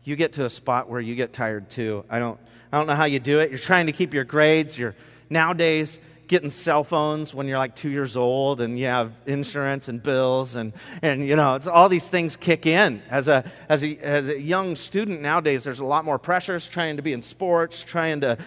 you 0.03 0.15
get 0.15 0.33
to 0.33 0.45
a 0.45 0.49
spot 0.49 0.89
where 0.89 1.01
you 1.01 1.15
get 1.15 1.33
tired 1.33 1.69
too. 1.69 2.05
I 2.09 2.19
don't, 2.19 2.39
I 2.71 2.77
don't 2.77 2.87
know 2.87 2.95
how 2.95 3.05
you 3.05 3.19
do 3.19 3.39
it. 3.39 3.49
You're 3.49 3.59
trying 3.59 3.85
to 3.87 3.93
keep 3.93 4.13
your 4.13 4.25
grades. 4.25 4.77
You're 4.77 4.95
nowadays 5.29 5.99
getting 6.27 6.49
cell 6.49 6.83
phones 6.83 7.33
when 7.33 7.47
you're 7.47 7.57
like 7.57 7.75
two 7.75 7.89
years 7.89 8.15
old 8.15 8.61
and 8.61 8.77
you 8.79 8.85
have 8.85 9.11
insurance 9.25 9.87
and 9.87 10.01
bills 10.01 10.55
and, 10.55 10.73
and 11.01 11.27
you 11.27 11.35
know, 11.35 11.55
it's, 11.55 11.67
all 11.67 11.89
these 11.89 12.07
things 12.07 12.35
kick 12.35 12.65
in. 12.65 13.01
As 13.09 13.27
a, 13.27 13.43
as, 13.69 13.83
a, 13.83 13.97
as 13.99 14.29
a 14.29 14.39
young 14.39 14.75
student 14.75 15.21
nowadays, 15.21 15.63
there's 15.63 15.79
a 15.79 15.85
lot 15.85 16.05
more 16.05 16.17
pressures 16.17 16.67
trying 16.67 16.97
to 16.97 17.01
be 17.01 17.13
in 17.13 17.21
sports, 17.21 17.83
trying 17.83 18.21
to 18.21 18.37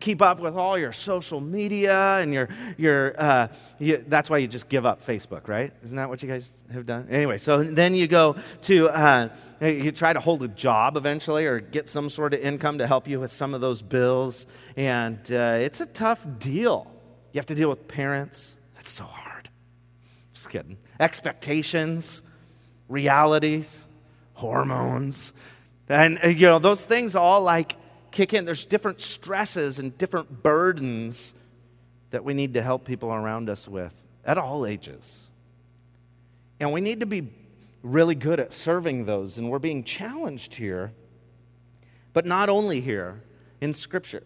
keep 0.00 0.22
up 0.22 0.40
with 0.40 0.56
all 0.56 0.78
your 0.78 0.92
social 0.92 1.40
media 1.40 2.18
and 2.18 2.32
your, 2.32 2.48
your 2.76 3.20
uh, 3.20 3.48
you, 3.78 4.04
that's 4.08 4.28
why 4.28 4.38
you 4.38 4.48
just 4.48 4.68
give 4.68 4.84
up 4.84 5.04
Facebook, 5.06 5.48
right? 5.48 5.72
Isn't 5.84 5.96
that 5.96 6.08
what 6.08 6.22
you 6.22 6.28
guys 6.28 6.50
have 6.72 6.86
done? 6.86 7.06
Anyway, 7.10 7.38
so 7.38 7.62
then 7.62 7.94
you 7.94 8.06
go 8.06 8.36
to, 8.62 8.88
uh, 8.88 9.28
you 9.60 9.92
try 9.92 10.12
to 10.12 10.20
hold 10.20 10.42
a 10.42 10.48
job 10.48 10.96
eventually 10.96 11.46
or 11.46 11.60
get 11.60 11.88
some 11.88 12.10
sort 12.10 12.34
of 12.34 12.40
income 12.40 12.78
to 12.78 12.86
help 12.86 13.06
you 13.08 13.20
with 13.20 13.32
some 13.32 13.54
of 13.54 13.60
those 13.60 13.82
bills. 13.82 14.46
And 14.76 15.18
uh, 15.30 15.58
it's 15.58 15.80
a 15.80 15.86
tough 15.86 16.26
deal. 16.38 16.90
You 17.32 17.38
have 17.38 17.46
to 17.46 17.54
deal 17.54 17.68
with 17.68 17.86
parents. 17.88 18.54
That's 18.74 18.90
so 18.90 19.04
hard. 19.04 19.48
Just 20.34 20.48
kidding. 20.48 20.78
Expectations, 20.98 22.22
realities, 22.88 23.86
hormones. 24.34 25.32
And, 25.88 26.18
uh, 26.22 26.28
you 26.28 26.46
know, 26.46 26.58
those 26.58 26.84
things 26.84 27.14
all 27.14 27.42
like 27.42 27.76
kick 28.10 28.34
in. 28.34 28.44
There's 28.44 28.66
different 28.66 29.00
stresses 29.00 29.78
and 29.78 29.96
different 29.96 30.42
burdens 30.42 31.34
that 32.10 32.24
we 32.24 32.34
need 32.34 32.54
to 32.54 32.62
help 32.62 32.84
people 32.84 33.12
around 33.12 33.48
us 33.48 33.68
with 33.68 33.94
at 34.24 34.38
all 34.38 34.66
ages. 34.66 35.28
And 36.58 36.72
we 36.72 36.80
need 36.80 37.00
to 37.00 37.06
be 37.06 37.28
really 37.82 38.14
good 38.14 38.40
at 38.40 38.52
serving 38.52 39.06
those, 39.06 39.38
and 39.38 39.50
we're 39.50 39.58
being 39.58 39.84
challenged 39.84 40.54
here, 40.54 40.92
but 42.12 42.26
not 42.26 42.50
only 42.50 42.80
here 42.80 43.22
in 43.60 43.72
Scripture. 43.72 44.22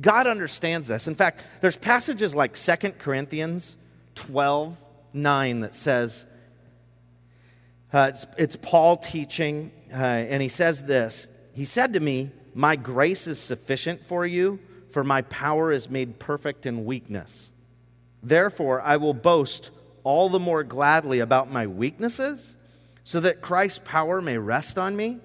God 0.00 0.26
understands 0.26 0.88
this. 0.88 1.06
In 1.06 1.14
fact, 1.14 1.42
there's 1.60 1.76
passages 1.76 2.34
like 2.34 2.54
2 2.54 2.92
Corinthians 2.92 3.76
12 4.14 4.76
9 5.12 5.60
that 5.60 5.74
says, 5.74 6.24
uh, 7.92 8.10
it's, 8.10 8.26
it's, 8.38 8.56
Paul 8.56 8.96
teaching, 8.96 9.72
uh, 9.92 9.96
and 9.96 10.40
he 10.40 10.48
says 10.48 10.84
this 10.84 11.28
He 11.52 11.64
said 11.64 11.94
to 11.94 12.00
me, 12.00 12.30
My 12.54 12.76
grace 12.76 13.26
is 13.26 13.40
sufficient 13.40 14.04
for 14.04 14.24
you, 14.24 14.60
for 14.92 15.02
my 15.02 15.22
power 15.22 15.72
is 15.72 15.90
made 15.90 16.18
perfect 16.18 16.66
in 16.66 16.84
weakness. 16.84 17.50
Therefore, 18.22 18.80
I 18.80 18.98
will 18.98 19.14
boast 19.14 19.70
all 20.04 20.28
the 20.28 20.38
more 20.38 20.62
gladly 20.62 21.18
about 21.18 21.50
my 21.50 21.66
weaknesses, 21.66 22.56
so 23.02 23.18
that 23.20 23.40
Christ's 23.40 23.80
power 23.84 24.20
may 24.20 24.38
rest 24.38 24.78
on 24.78 24.94
me. 24.94 25.18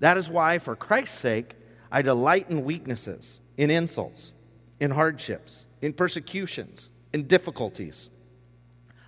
That 0.00 0.16
is 0.16 0.28
why, 0.28 0.58
for 0.58 0.74
Christ's 0.74 1.18
sake, 1.18 1.54
I 1.92 2.02
delight 2.02 2.50
in 2.50 2.64
weaknesses 2.64 3.40
in 3.56 3.70
insults, 3.70 4.32
in 4.80 4.90
hardships, 4.90 5.64
in 5.80 5.92
persecutions, 5.92 6.90
in 7.12 7.26
difficulties. 7.26 8.08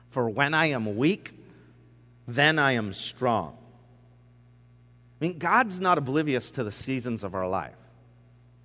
For 0.08 0.28
when 0.28 0.54
I 0.54 0.66
am 0.66 0.96
weak, 0.96 1.38
then 2.28 2.58
I 2.58 2.72
am 2.72 2.92
strong. 2.92 3.56
I 5.20 5.24
mean, 5.24 5.38
God's 5.38 5.80
not 5.80 5.98
oblivious 5.98 6.50
to 6.52 6.64
the 6.64 6.72
seasons 6.72 7.24
of 7.24 7.34
our 7.34 7.48
life. 7.48 7.76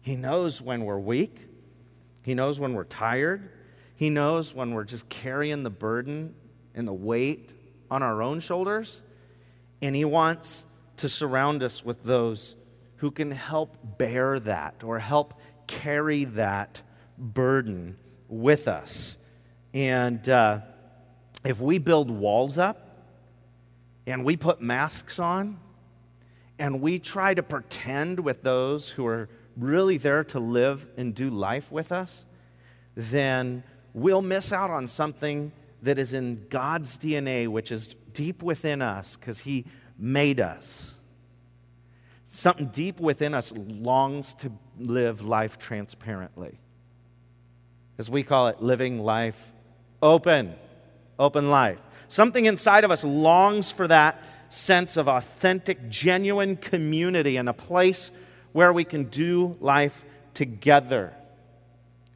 He 0.01 0.15
knows 0.15 0.61
when 0.61 0.85
we're 0.85 0.99
weak, 0.99 1.47
He 2.23 2.33
knows 2.33 2.59
when 2.59 2.73
we're 2.73 2.83
tired, 2.83 3.49
He 3.95 4.09
knows 4.09 4.53
when 4.53 4.73
we're 4.73 4.83
just 4.83 5.07
carrying 5.09 5.63
the 5.63 5.69
burden 5.69 6.35
and 6.75 6.87
the 6.87 6.93
weight 6.93 7.53
on 7.89 8.03
our 8.03 8.21
own 8.21 8.39
shoulders, 8.39 9.01
and 9.81 9.95
He 9.95 10.05
wants 10.05 10.65
to 10.97 11.09
surround 11.09 11.63
us 11.63 11.83
with 11.83 12.03
those 12.03 12.55
who 12.97 13.11
can 13.11 13.31
help 13.31 13.77
bear 13.97 14.39
that 14.39 14.83
or 14.83 14.99
help 14.99 15.33
carry 15.71 16.25
that 16.25 16.81
burden 17.17 17.97
with 18.27 18.67
us. 18.67 19.17
And 19.73 20.27
uh, 20.27 20.59
if 21.43 21.59
we 21.59 21.79
build 21.79 22.11
walls 22.11 22.57
up 22.57 23.05
and 24.05 24.25
we 24.25 24.35
put 24.37 24.61
masks 24.61 25.17
on 25.17 25.59
and 26.59 26.81
we 26.81 26.99
try 26.99 27.33
to 27.33 27.41
pretend 27.41 28.19
with 28.19 28.43
those 28.43 28.89
who 28.89 29.07
are 29.07 29.29
really 29.57 29.97
there 29.97 30.23
to 30.25 30.39
live 30.39 30.85
and 30.97 31.15
do 31.15 31.29
life 31.29 31.71
with 31.71 31.91
us, 31.91 32.25
then 32.95 33.63
we'll 33.93 34.21
miss 34.21 34.51
out 34.51 34.69
on 34.69 34.87
something 34.87 35.51
that 35.81 35.97
is 35.97 36.13
in 36.13 36.45
God's 36.49 36.97
DNA, 36.97 37.47
which 37.47 37.71
is 37.71 37.95
deep 38.13 38.43
within 38.43 38.81
us 38.81 39.15
because 39.15 39.39
He 39.39 39.65
made 39.97 40.39
us. 40.39 40.95
Something 42.31 42.67
deep 42.67 42.99
within 42.99 43.33
us 43.33 43.51
longs 43.55 44.33
to 44.35 44.51
live 44.85 45.21
life 45.23 45.57
transparently. 45.57 46.59
As 47.97 48.09
we 48.09 48.23
call 48.23 48.47
it, 48.47 48.61
living 48.61 48.99
life 48.99 49.37
open, 50.01 50.55
open 51.19 51.51
life. 51.51 51.79
Something 52.07 52.45
inside 52.45 52.83
of 52.83 52.91
us 52.91 53.03
longs 53.03 53.71
for 53.71 53.87
that 53.87 54.21
sense 54.49 54.97
of 54.97 55.07
authentic, 55.07 55.89
genuine 55.89 56.57
community 56.57 57.37
and 57.37 57.47
a 57.47 57.53
place 57.53 58.11
where 58.51 58.73
we 58.73 58.83
can 58.83 59.05
do 59.05 59.55
life 59.61 60.03
together 60.33 61.13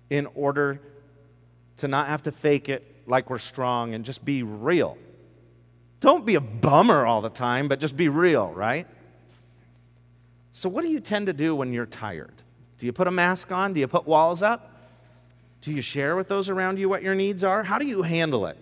in 0.09 0.27
order 0.35 0.81
to 1.77 1.87
not 1.87 2.07
have 2.07 2.23
to 2.23 2.31
fake 2.31 2.69
it 2.69 2.83
like 3.07 3.29
we're 3.29 3.39
strong 3.39 3.93
and 3.93 4.03
just 4.03 4.25
be 4.25 4.43
real. 4.43 4.97
Don't 5.99 6.25
be 6.25 6.35
a 6.35 6.41
bummer 6.41 7.05
all 7.05 7.21
the 7.21 7.29
time, 7.29 7.67
but 7.67 7.79
just 7.79 7.95
be 7.95 8.09
real, 8.09 8.49
right? 8.49 8.87
So, 10.51 10.69
what 10.69 10.83
do 10.83 10.89
you 10.89 10.99
tend 10.99 11.27
to 11.27 11.33
do 11.33 11.55
when 11.55 11.73
you're 11.73 11.85
tired? 11.85 12.33
Do 12.77 12.85
you 12.85 12.93
put 12.93 13.07
a 13.07 13.11
mask 13.11 13.51
on? 13.51 13.73
Do 13.73 13.79
you 13.79 13.87
put 13.87 14.05
walls 14.05 14.41
up? 14.41 14.71
Do 15.61 15.71
you 15.71 15.81
share 15.81 16.15
with 16.15 16.27
those 16.27 16.49
around 16.49 16.77
you 16.77 16.89
what 16.89 17.01
your 17.01 17.15
needs 17.15 17.43
are? 17.43 17.63
How 17.63 17.77
do 17.77 17.85
you 17.85 18.01
handle 18.01 18.45
it? 18.45 18.57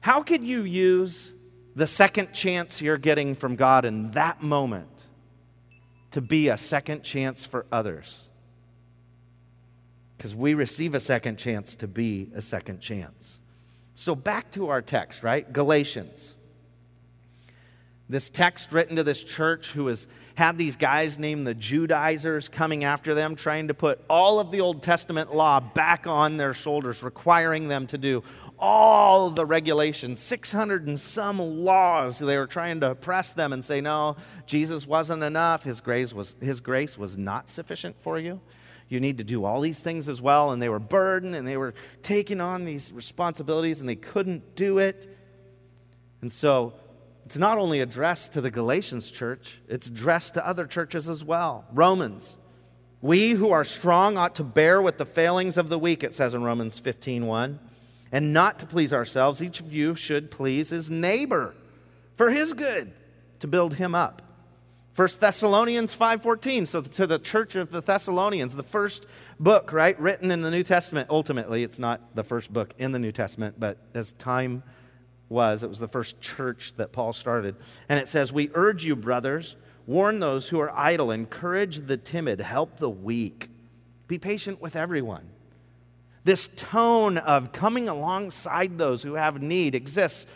How 0.00 0.22
could 0.22 0.42
you 0.42 0.64
use 0.64 1.32
the 1.76 1.86
second 1.86 2.32
chance 2.32 2.80
you're 2.80 2.98
getting 2.98 3.34
from 3.34 3.54
God 3.54 3.84
in 3.84 4.10
that 4.12 4.42
moment 4.42 4.88
to 6.10 6.20
be 6.20 6.48
a 6.48 6.58
second 6.58 7.02
chance 7.02 7.44
for 7.44 7.66
others? 7.70 8.22
Because 10.16 10.34
we 10.34 10.54
receive 10.54 10.94
a 10.94 11.00
second 11.00 11.36
chance 11.36 11.76
to 11.76 11.86
be 11.86 12.30
a 12.34 12.40
second 12.40 12.80
chance. 12.80 13.40
So, 13.94 14.14
back 14.14 14.50
to 14.52 14.68
our 14.68 14.82
text, 14.82 15.22
right? 15.22 15.50
Galatians. 15.52 16.34
This 18.10 18.28
text 18.28 18.72
written 18.72 18.96
to 18.96 19.04
this 19.04 19.22
church 19.22 19.68
who 19.70 19.86
has 19.86 20.08
had 20.34 20.58
these 20.58 20.74
guys 20.74 21.16
named 21.16 21.46
the 21.46 21.54
Judaizers 21.54 22.48
coming 22.48 22.82
after 22.82 23.14
them, 23.14 23.36
trying 23.36 23.68
to 23.68 23.74
put 23.74 24.04
all 24.10 24.40
of 24.40 24.50
the 24.50 24.60
Old 24.60 24.82
Testament 24.82 25.32
law 25.32 25.60
back 25.60 26.08
on 26.08 26.36
their 26.36 26.52
shoulders, 26.52 27.04
requiring 27.04 27.68
them 27.68 27.86
to 27.86 27.98
do 27.98 28.24
all 28.58 29.30
the 29.30 29.46
regulations, 29.46 30.18
600 30.18 30.88
and 30.88 30.98
some 30.98 31.38
laws. 31.38 32.18
They 32.18 32.36
were 32.36 32.48
trying 32.48 32.80
to 32.80 32.90
oppress 32.90 33.32
them 33.32 33.52
and 33.52 33.64
say, 33.64 33.80
no, 33.80 34.16
Jesus 34.44 34.88
wasn't 34.88 35.22
enough. 35.22 35.62
His 35.62 35.80
grace 35.80 36.12
was, 36.12 36.34
his 36.40 36.60
grace 36.60 36.98
was 36.98 37.16
not 37.16 37.48
sufficient 37.48 38.02
for 38.02 38.18
you. 38.18 38.40
You 38.88 38.98
need 38.98 39.18
to 39.18 39.24
do 39.24 39.44
all 39.44 39.60
these 39.60 39.78
things 39.78 40.08
as 40.08 40.20
well. 40.20 40.50
And 40.50 40.60
they 40.60 40.68
were 40.68 40.80
burdened 40.80 41.36
and 41.36 41.46
they 41.46 41.56
were 41.56 41.74
taking 42.02 42.40
on 42.40 42.64
these 42.64 42.92
responsibilities 42.92 43.78
and 43.78 43.88
they 43.88 43.94
couldn't 43.94 44.56
do 44.56 44.78
it. 44.78 45.16
And 46.22 46.32
so 46.32 46.74
it's 47.30 47.38
not 47.38 47.58
only 47.58 47.80
addressed 47.80 48.32
to 48.32 48.40
the 48.40 48.50
Galatians 48.50 49.08
church, 49.08 49.60
it's 49.68 49.86
addressed 49.86 50.34
to 50.34 50.44
other 50.44 50.66
churches 50.66 51.08
as 51.08 51.22
well. 51.22 51.64
Romans. 51.72 52.36
We 53.02 53.30
who 53.34 53.52
are 53.52 53.62
strong 53.62 54.16
ought 54.16 54.34
to 54.34 54.42
bear 54.42 54.82
with 54.82 54.98
the 54.98 55.06
failings 55.06 55.56
of 55.56 55.68
the 55.68 55.78
weak, 55.78 56.02
it 56.02 56.12
says 56.12 56.34
in 56.34 56.42
Romans 56.42 56.80
15:1, 56.80 57.60
and 58.10 58.32
not 58.32 58.58
to 58.58 58.66
please 58.66 58.92
ourselves. 58.92 59.40
Each 59.40 59.60
of 59.60 59.72
you 59.72 59.94
should 59.94 60.32
please 60.32 60.70
his 60.70 60.90
neighbor 60.90 61.54
for 62.16 62.30
his 62.30 62.52
good, 62.52 62.92
to 63.38 63.46
build 63.46 63.74
him 63.74 63.94
up. 63.94 64.22
1 64.96 65.20
Thessalonians 65.20 65.94
5:14. 65.94 66.66
So 66.66 66.82
to 66.82 67.06
the 67.06 67.20
church 67.20 67.54
of 67.54 67.70
the 67.70 67.80
Thessalonians, 67.80 68.56
the 68.56 68.64
first 68.64 69.06
book, 69.38 69.70
right, 69.72 69.98
written 70.00 70.32
in 70.32 70.40
the 70.40 70.50
New 70.50 70.64
Testament. 70.64 71.08
Ultimately, 71.10 71.62
it's 71.62 71.78
not 71.78 72.16
the 72.16 72.24
first 72.24 72.52
book 72.52 72.74
in 72.76 72.90
the 72.90 72.98
New 72.98 73.12
Testament, 73.12 73.54
but 73.56 73.78
as 73.94 74.14
time 74.14 74.64
was. 75.30 75.62
It 75.62 75.68
was 75.68 75.78
the 75.78 75.88
first 75.88 76.20
church 76.20 76.74
that 76.76 76.92
Paul 76.92 77.12
started. 77.14 77.56
And 77.88 77.98
it 77.98 78.08
says, 78.08 78.32
We 78.32 78.50
urge 78.54 78.84
you, 78.84 78.96
brothers, 78.96 79.56
warn 79.86 80.20
those 80.20 80.48
who 80.48 80.60
are 80.60 80.76
idle, 80.76 81.10
encourage 81.10 81.86
the 81.86 81.96
timid, 81.96 82.40
help 82.40 82.78
the 82.78 82.90
weak, 82.90 83.48
be 84.08 84.18
patient 84.18 84.60
with 84.60 84.76
everyone. 84.76 85.28
This 86.24 86.50
tone 86.54 87.16
of 87.16 87.52
coming 87.52 87.88
alongside 87.88 88.76
those 88.76 89.02
who 89.02 89.14
have 89.14 89.40
need 89.40 89.74
exists 89.74 90.26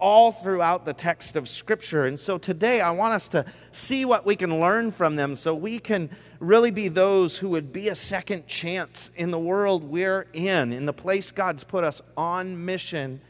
all 0.00 0.32
throughout 0.32 0.84
the 0.84 0.94
text 0.94 1.36
of 1.36 1.48
Scripture. 1.48 2.06
And 2.06 2.18
so 2.18 2.38
today 2.38 2.80
I 2.80 2.90
want 2.90 3.14
us 3.14 3.28
to 3.28 3.44
see 3.70 4.04
what 4.04 4.24
we 4.24 4.34
can 4.34 4.58
learn 4.58 4.90
from 4.90 5.14
them 5.14 5.36
so 5.36 5.54
we 5.54 5.78
can 5.78 6.10
really 6.40 6.70
be 6.70 6.88
those 6.88 7.36
who 7.36 7.50
would 7.50 7.72
be 7.72 7.88
a 7.88 7.94
second 7.94 8.46
chance 8.46 9.10
in 9.14 9.30
the 9.30 9.38
world 9.38 9.84
we're 9.84 10.26
in, 10.32 10.72
in 10.72 10.86
the 10.86 10.92
place 10.92 11.30
God's 11.30 11.62
put 11.62 11.84
us 11.84 12.00
on 12.16 12.64
mission 12.64 13.20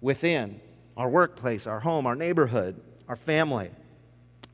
within 0.00 0.60
our 0.96 1.08
workplace, 1.08 1.66
our 1.66 1.80
home, 1.80 2.06
our 2.06 2.16
neighborhood, 2.16 2.80
our 3.08 3.16
family. 3.16 3.70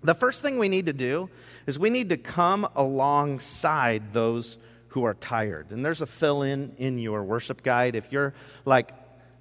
The 0.02 0.14
first 0.14 0.42
thing 0.42 0.58
we 0.58 0.68
need 0.68 0.86
to 0.86 0.92
do 0.92 1.30
is 1.66 1.78
we 1.78 1.90
need 1.90 2.10
to 2.10 2.18
come 2.18 2.68
alongside 2.76 4.12
those 4.12 4.58
who 4.88 5.04
are 5.04 5.14
tired. 5.14 5.70
And 5.70 5.84
there's 5.84 6.02
a 6.02 6.06
fill 6.06 6.42
in 6.42 6.74
in 6.76 6.98
your 6.98 7.24
worship 7.24 7.62
guide. 7.62 7.96
If 7.96 8.12
you're 8.12 8.34
like 8.64 8.92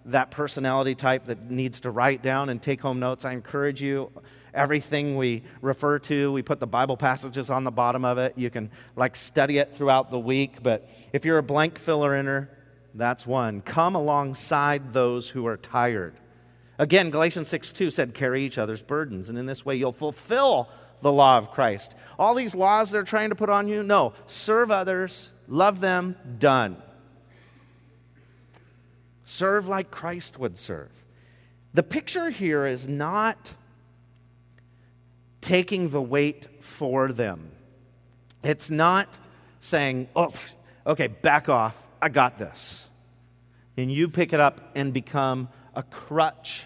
that 0.06 0.32
personality 0.32 0.96
type 0.96 1.26
that 1.26 1.52
needs 1.52 1.82
to 1.82 1.92
write 1.92 2.24
down 2.24 2.50
and 2.50 2.62
take 2.62 2.82
home 2.82 3.00
notes, 3.00 3.26
I 3.26 3.34
encourage 3.34 3.82
you. 3.82 4.10
Everything 4.54 5.18
we 5.18 5.44
refer 5.62 6.00
to, 6.00 6.32
we 6.32 6.42
put 6.42 6.60
the 6.60 6.68
Bible 6.68 6.96
passages 6.96 7.50
on 7.50 7.64
the 7.64 7.72
bottom 7.72 8.06
of 8.06 8.18
it. 8.18 8.34
You 8.38 8.50
can 8.50 8.72
like 8.96 9.16
study 9.16 9.58
it 9.58 9.76
throughout 9.76 10.12
the 10.12 10.20
week. 10.20 10.64
But 10.64 10.90
if 11.12 11.26
you're 11.26 11.40
a 11.40 11.44
blank 11.44 11.78
filler 11.78 12.16
inner, 12.16 12.50
that's 12.94 13.26
one. 13.26 13.62
Come 13.62 13.96
alongside 13.96 14.94
those 14.94 15.30
who 15.30 15.48
are 15.48 15.58
tired. 15.58 16.16
Again, 16.78 17.10
Galatians 17.10 17.48
6 17.48 17.74
2 17.74 17.90
said, 17.90 18.14
carry 18.14 18.44
each 18.44 18.58
other's 18.58 18.82
burdens, 18.82 19.30
and 19.30 19.38
in 19.38 19.46
this 19.46 19.66
way 19.66 19.76
you'll 19.76 19.94
fulfill 19.94 20.70
the 21.02 21.12
law 21.12 21.38
of 21.38 21.52
Christ. 21.52 21.96
All 22.18 22.34
these 22.34 22.56
laws 22.56 22.92
they're 22.92 23.04
trying 23.04 23.30
to 23.30 23.36
put 23.36 23.50
on 23.50 23.68
you, 23.68 23.84
no. 23.84 24.14
Serve 24.28 24.72
others, 24.72 25.32
love 25.48 25.80
them, 25.80 26.16
done. 26.40 26.82
Serve 29.26 29.68
like 29.68 29.92
Christ 29.92 30.40
would 30.40 30.58
serve. 30.58 30.90
The 31.74 31.84
picture 31.84 32.30
here 32.30 32.68
is 32.68 32.88
not 32.88 33.54
taking 35.42 35.90
the 35.90 36.02
weight 36.02 36.48
for 36.62 37.12
them. 37.12 37.52
It's 38.44 38.70
not 38.70 39.18
saying, 39.60 40.10
oh, 40.16 40.34
okay, 40.86 41.08
back 41.08 41.50
off, 41.50 41.83
I 42.04 42.10
got 42.10 42.38
this. 42.38 42.86
And 43.78 43.90
you 43.90 44.10
pick 44.10 44.34
it 44.34 44.40
up 44.42 44.60
and 44.76 44.94
become 44.94 45.48
a 45.74 45.84
crutch 45.84 46.66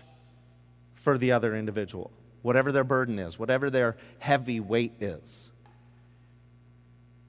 for 0.96 1.16
the 1.16 1.34
other 1.34 1.56
individual, 1.56 2.10
whatever 2.42 2.72
their 2.72 2.84
burden 2.84 3.20
is, 3.20 3.38
whatever 3.38 3.70
their 3.70 3.98
heavy 4.18 4.60
weight 4.60 4.94
is. 5.00 5.52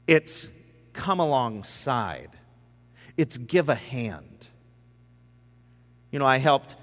It's 0.06 0.48
come 0.94 1.20
alongside, 1.20 2.30
it's 3.18 3.36
give 3.36 3.68
a 3.68 3.74
hand. 3.74 4.48
You 6.10 6.18
know, 6.18 6.26
I 6.26 6.38
helped 6.38 6.76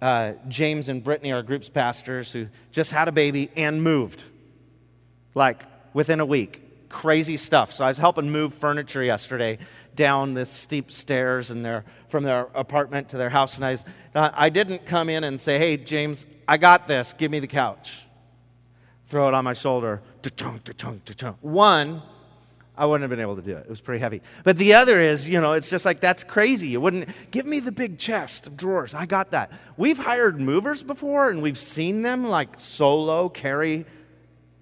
uh, 0.00 0.32
James 0.48 0.88
and 0.88 1.04
Brittany, 1.04 1.30
our 1.30 1.42
group's 1.42 1.68
pastors, 1.68 2.32
who 2.32 2.48
just 2.72 2.90
had 2.90 3.06
a 3.06 3.12
baby 3.12 3.50
and 3.54 3.82
moved 3.82 4.24
like 5.34 5.62
within 5.92 6.20
a 6.20 6.26
week. 6.26 6.88
Crazy 6.88 7.36
stuff. 7.36 7.70
So 7.70 7.84
I 7.84 7.88
was 7.88 7.98
helping 7.98 8.30
move 8.30 8.54
furniture 8.54 9.04
yesterday 9.04 9.58
down 10.00 10.32
this 10.32 10.48
steep 10.48 10.90
stairs 10.90 11.48
their, 11.48 11.84
from 12.08 12.24
their 12.24 12.48
apartment 12.54 13.10
to 13.10 13.18
their 13.18 13.28
house. 13.28 13.56
And 13.56 13.66
I, 13.66 13.72
was, 13.72 13.84
uh, 14.14 14.30
I 14.32 14.48
didn't 14.48 14.86
come 14.86 15.10
in 15.10 15.24
and 15.24 15.38
say, 15.38 15.58
hey, 15.58 15.76
James, 15.76 16.24
I 16.48 16.56
got 16.56 16.88
this. 16.88 17.12
Give 17.12 17.30
me 17.30 17.38
the 17.38 17.46
couch. 17.46 18.06
Throw 19.08 19.28
it 19.28 19.34
on 19.34 19.44
my 19.44 19.52
shoulder. 19.52 20.00
One, 21.42 22.00
I 22.78 22.86
wouldn't 22.86 23.02
have 23.02 23.10
been 23.10 23.20
able 23.20 23.36
to 23.36 23.42
do 23.42 23.54
it. 23.58 23.64
It 23.66 23.68
was 23.68 23.82
pretty 23.82 24.00
heavy. 24.00 24.22
But 24.42 24.56
the 24.56 24.72
other 24.72 24.98
is, 25.02 25.28
you 25.28 25.38
know, 25.38 25.52
it's 25.52 25.68
just 25.68 25.84
like, 25.84 26.00
that's 26.00 26.24
crazy. 26.24 26.68
You 26.68 26.80
wouldn't 26.80 27.06
give 27.30 27.44
me 27.44 27.60
the 27.60 27.70
big 27.70 27.98
chest 27.98 28.46
of 28.46 28.56
drawers. 28.56 28.94
I 28.94 29.04
got 29.04 29.32
that. 29.32 29.52
We've 29.76 29.98
hired 29.98 30.40
movers 30.40 30.82
before 30.82 31.28
and 31.28 31.42
we've 31.42 31.58
seen 31.58 32.00
them 32.00 32.26
like 32.26 32.58
solo 32.58 33.28
carry 33.28 33.84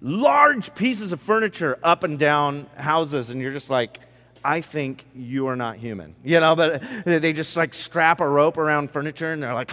large 0.01 0.75
pieces 0.75 1.13
of 1.13 1.21
furniture 1.21 1.79
up 1.81 2.03
and 2.03 2.19
down 2.19 2.67
houses. 2.75 3.29
And 3.29 3.39
you're 3.39 3.53
just 3.53 3.69
like, 3.69 3.99
I 4.43 4.61
think 4.61 5.05
you 5.15 5.47
are 5.47 5.55
not 5.55 5.77
human. 5.77 6.15
You 6.23 6.39
know, 6.39 6.55
but 6.55 6.83
they 7.05 7.33
just 7.33 7.55
like 7.57 7.73
strap 7.73 8.21
a 8.21 8.27
rope 8.27 8.57
around 8.57 8.91
furniture 8.91 9.33
and 9.33 9.41
they're 9.41 9.53
like, 9.53 9.71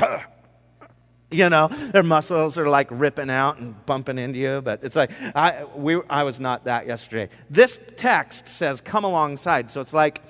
you 1.30 1.48
know, 1.48 1.68
their 1.68 2.02
muscles 2.02 2.56
are 2.56 2.68
like 2.68 2.88
ripping 2.90 3.30
out 3.30 3.58
and 3.58 3.74
bumping 3.86 4.18
into 4.18 4.38
you. 4.38 4.60
But 4.62 4.84
it's 4.84 4.96
like, 4.96 5.10
I, 5.34 5.64
we, 5.74 6.00
I 6.08 6.22
was 6.22 6.38
not 6.38 6.64
that 6.64 6.86
yesterday. 6.86 7.28
This 7.50 7.78
text 7.96 8.48
says, 8.48 8.80
come 8.80 9.04
alongside. 9.04 9.70
So 9.70 9.80
it's 9.80 9.92
like, 9.92 10.22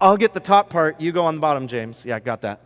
I'll 0.00 0.16
get 0.16 0.34
the 0.34 0.40
top 0.40 0.68
part, 0.68 1.00
you 1.00 1.12
go 1.12 1.24
on 1.24 1.36
the 1.36 1.40
bottom, 1.40 1.68
James. 1.68 2.04
Yeah, 2.04 2.16
I 2.16 2.20
got 2.20 2.42
that. 2.42 2.60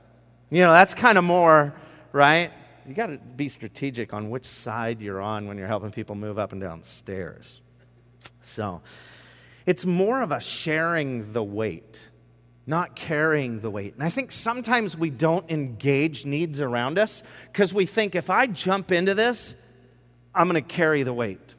You 0.51 0.63
know, 0.63 0.73
that's 0.73 0.95
kind 0.95 1.19
of 1.19 1.25
more, 1.25 1.75
right? 2.13 2.51
You 2.87 2.95
got 2.95 3.07
to 3.07 3.19
be 3.19 3.49
strategic 3.49 4.15
on 4.15 4.31
which 4.31 4.47
side 4.47 5.01
you're 5.01 5.21
on 5.21 5.47
when 5.47 5.59
you're 5.59 5.67
helping 5.67 5.91
people 5.91 6.15
move 6.15 6.39
up 6.39 6.53
and 6.53 6.61
down 6.61 6.83
stairs. 6.83 7.61
So, 8.43 8.81
it's 9.67 9.85
more 9.85 10.23
of 10.23 10.31
a 10.31 10.41
sharing 10.41 11.33
the 11.33 11.43
weight, 11.43 12.03
not 12.67 12.95
carrying 12.95 13.61
the 13.61 13.71
weight. 13.71 13.95
And 13.95 14.03
I 14.03 14.09
think 14.09 14.31
sometimes 14.31 14.97
we 14.97 15.11
don't 15.11 15.51
engage 15.51 16.25
needs 16.25 16.61
around 16.61 16.99
us 16.99 17.23
because 17.53 17.75
we 17.75 17.85
think 17.85 18.15
if 18.15 18.31
I 18.31 18.47
jump 18.47 18.93
into 18.93 19.15
this, 19.15 19.57
I'm 20.35 20.49
going 20.49 20.63
to 20.63 20.75
carry 20.75 21.03
the 21.03 21.13
weight. 21.13 21.57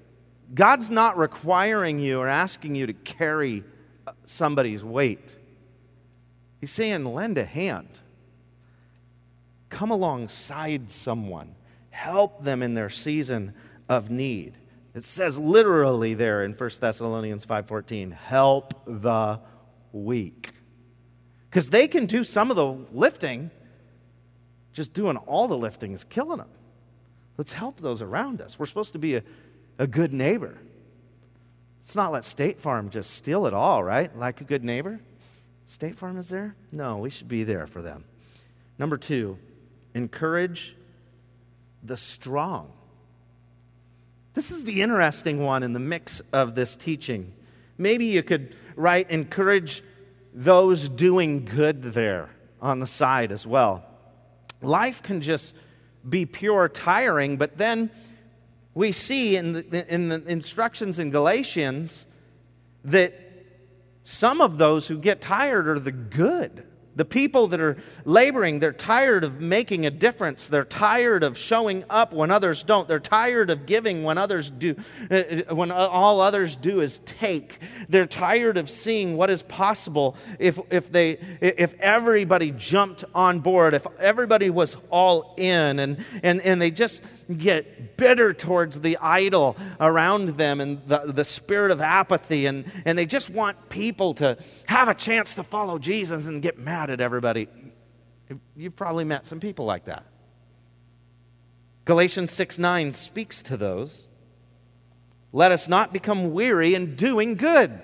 God's 0.53 0.89
not 0.89 1.17
requiring 1.17 1.99
you 1.99 2.19
or 2.19 2.27
asking 2.27 2.75
you 2.75 2.87
to 2.87 2.93
carry 2.93 3.63
uh, 4.05 4.13
somebody's 4.25 4.83
weight. 4.83 5.35
He's 6.61 6.71
saying, 6.71 7.03
lend 7.03 7.37
a 7.37 7.43
hand. 7.43 7.99
Come 9.69 9.91
alongside 9.91 10.89
someone. 10.89 11.55
Help 11.89 12.43
them 12.43 12.63
in 12.63 12.73
their 12.73 12.89
season 12.89 13.53
of 13.89 14.09
need. 14.09 14.53
It 14.97 15.03
says 15.03 15.37
literally 15.37 16.15
there 16.15 16.43
in 16.43 16.53
1 16.53 16.69
Thessalonians 16.81 17.45
5:14, 17.45 18.09
help 18.09 18.73
the 18.87 19.39
weak. 19.91 20.53
Cuz 21.51 21.69
they 21.69 21.87
can 21.87 22.07
do 22.07 22.23
some 22.23 22.49
of 22.49 22.57
the 22.57 22.65
lifting, 22.91 23.51
just 24.73 24.93
doing 24.93 25.15
all 25.15 25.47
the 25.47 25.57
lifting 25.57 25.91
is 25.91 26.03
killing 26.03 26.39
them. 26.39 26.49
Let's 27.37 27.53
help 27.53 27.79
those 27.79 28.01
around 28.01 28.41
us. 28.41 28.57
We're 28.57 28.65
supposed 28.65 28.93
to 28.93 28.97
be 28.97 29.17
a, 29.17 29.23
a 29.77 29.85
good 29.85 30.13
neighbor. 30.13 30.57
Let's 31.81 31.95
not 31.95 32.11
let 32.11 32.25
State 32.25 32.59
Farm 32.59 32.89
just 32.89 33.11
steal 33.11 33.45
it 33.45 33.53
all, 33.53 33.83
right? 33.83 34.17
Like 34.17 34.41
a 34.41 34.45
good 34.45 34.63
neighbor. 34.63 34.99
State 35.67 35.95
Farm 35.95 36.17
is 36.17 36.29
there? 36.29 36.55
No, 36.71 36.97
we 36.97 37.11
should 37.11 37.27
be 37.27 37.43
there 37.43 37.67
for 37.67 37.83
them. 37.83 38.03
Number 38.79 38.97
two, 38.97 39.37
encourage 39.93 40.75
the 41.83 41.97
strong. 41.97 42.71
This 44.37 44.51
is 44.51 44.65
the 44.65 44.83
interesting 44.83 45.43
one 45.43 45.63
in 45.63 45.73
the 45.73 45.79
mix 45.79 46.21
of 46.31 46.53
this 46.53 46.75
teaching. 46.75 47.33
Maybe 47.79 48.05
you 48.05 48.21
could 48.21 48.55
write, 48.75 49.09
encourage 49.09 49.83
those 50.31 50.89
doing 50.89 51.43
good 51.43 51.81
there 51.81 52.29
on 52.61 52.79
the 52.79 52.85
side 52.85 53.31
as 53.31 53.47
well. 53.47 53.83
Life 54.61 55.01
can 55.01 55.21
just 55.21 55.55
be 56.07 56.27
pure 56.27 56.69
tiring, 56.69 57.37
but 57.37 57.57
then 57.57 57.89
we 58.75 58.91
see 58.91 59.37
in 59.37 59.53
the, 59.53 59.91
in 59.91 60.09
the 60.09 60.23
instructions 60.27 60.99
in 60.99 61.09
Galatians 61.09 62.05
that 62.83 63.19
some 64.03 64.39
of 64.39 64.59
those 64.59 64.87
who 64.87 64.99
get 64.99 65.19
tired 65.19 65.67
are 65.67 65.79
the 65.79 65.91
good. 65.91 66.66
The 66.97 67.05
people 67.05 67.45
that 67.49 67.61
are 67.61 67.77
laboring, 68.05 68.59
they're 68.59 68.73
tired 68.73 69.23
of 69.23 69.39
making 69.39 69.85
a 69.85 69.91
difference. 69.91 70.47
They're 70.47 70.65
tired 70.65 71.23
of 71.23 71.37
showing 71.37 71.83
up 71.91 72.11
when 72.11 72.31
others 72.31 72.63
don't. 72.63 72.87
They're 72.87 72.99
tired 72.99 73.51
of 73.51 73.67
giving 73.67 74.03
when 74.03 74.17
others 74.17 74.49
do, 74.49 74.75
uh, 75.11 75.13
uh, 75.13 75.55
when 75.55 75.69
all 75.71 76.19
others 76.19 76.55
do 76.55 76.81
is 76.81 76.97
take. 77.05 77.59
They're 77.87 78.07
tired 78.07 78.57
of 78.57 78.67
seeing 78.67 79.15
what 79.15 79.29
is 79.29 79.43
possible 79.43 80.15
if, 80.39 80.59
if, 80.71 80.91
they, 80.91 81.19
if 81.39 81.75
everybody 81.79 82.49
jumped 82.49 83.03
on 83.13 83.41
board, 83.41 83.75
if 83.75 83.85
everybody 83.99 84.49
was 84.49 84.75
all 84.89 85.35
in, 85.37 85.77
and, 85.77 86.03
and, 86.23 86.41
and 86.41 86.59
they 86.59 86.71
just 86.71 87.03
get 87.35 87.97
bitter 87.97 88.33
towards 88.33 88.79
the 88.79 88.97
idle 88.97 89.57
around 89.79 90.37
them 90.37 90.61
and 90.61 90.81
the, 90.87 91.11
the 91.11 91.25
spirit 91.25 91.71
of 91.71 91.81
apathy, 91.81 92.45
and, 92.45 92.71
and 92.85 92.97
they 92.97 93.05
just 93.05 93.29
want 93.29 93.69
people 93.69 94.13
to 94.15 94.37
have 94.65 94.87
a 94.87 94.93
chance 94.93 95.33
to 95.33 95.43
follow 95.43 95.77
Jesus 95.77 96.27
and 96.27 96.41
get 96.41 96.57
mad 96.57 96.89
at 96.89 97.01
everybody. 97.01 97.47
You've 98.55 98.75
probably 98.75 99.03
met 99.03 99.25
some 99.27 99.39
people 99.39 99.65
like 99.65 99.85
that. 99.85 100.05
Galatians 101.85 102.31
6 102.31 102.59
9 102.59 102.93
speaks 102.93 103.41
to 103.43 103.57
those. 103.57 104.07
Let 105.31 105.51
us 105.51 105.67
not 105.67 105.93
become 105.93 106.33
weary 106.33 106.75
in 106.75 106.95
doing 106.95 107.35
good. 107.35 107.81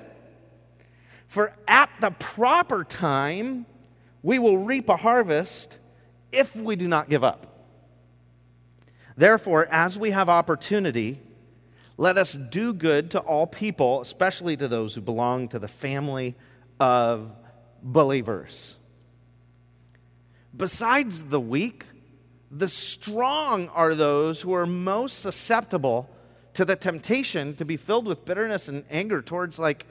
For 1.27 1.53
at 1.67 1.89
the 1.99 2.11
proper 2.11 2.83
time, 2.83 3.65
we 4.21 4.39
will 4.39 4.57
reap 4.57 4.89
a 4.89 4.97
harvest 4.97 5.77
if 6.31 6.55
we 6.55 6.75
do 6.75 6.87
not 6.87 7.09
give 7.09 7.23
up. 7.23 7.52
Therefore, 9.15 9.67
as 9.71 9.97
we 9.97 10.11
have 10.11 10.29
opportunity, 10.29 11.19
let 11.97 12.17
us 12.17 12.33
do 12.33 12.73
good 12.73 13.11
to 13.11 13.19
all 13.19 13.45
people, 13.45 14.01
especially 14.01 14.57
to 14.57 14.67
those 14.67 14.95
who 14.95 15.01
belong 15.01 15.47
to 15.49 15.59
the 15.59 15.67
family 15.67 16.35
of 16.79 17.31
believers. 17.81 18.75
Besides 20.55 21.25
the 21.25 21.39
weak, 21.39 21.85
the 22.51 22.67
strong 22.67 23.69
are 23.69 23.95
those 23.95 24.41
who 24.41 24.53
are 24.53 24.65
most 24.65 25.19
susceptible 25.19 26.09
to 26.53 26.65
the 26.65 26.75
temptation 26.75 27.55
to 27.55 27.65
be 27.65 27.77
filled 27.77 28.05
with 28.05 28.25
bitterness 28.25 28.67
and 28.67 28.83
anger 28.89 29.21
towards 29.21 29.57
like 29.57 29.85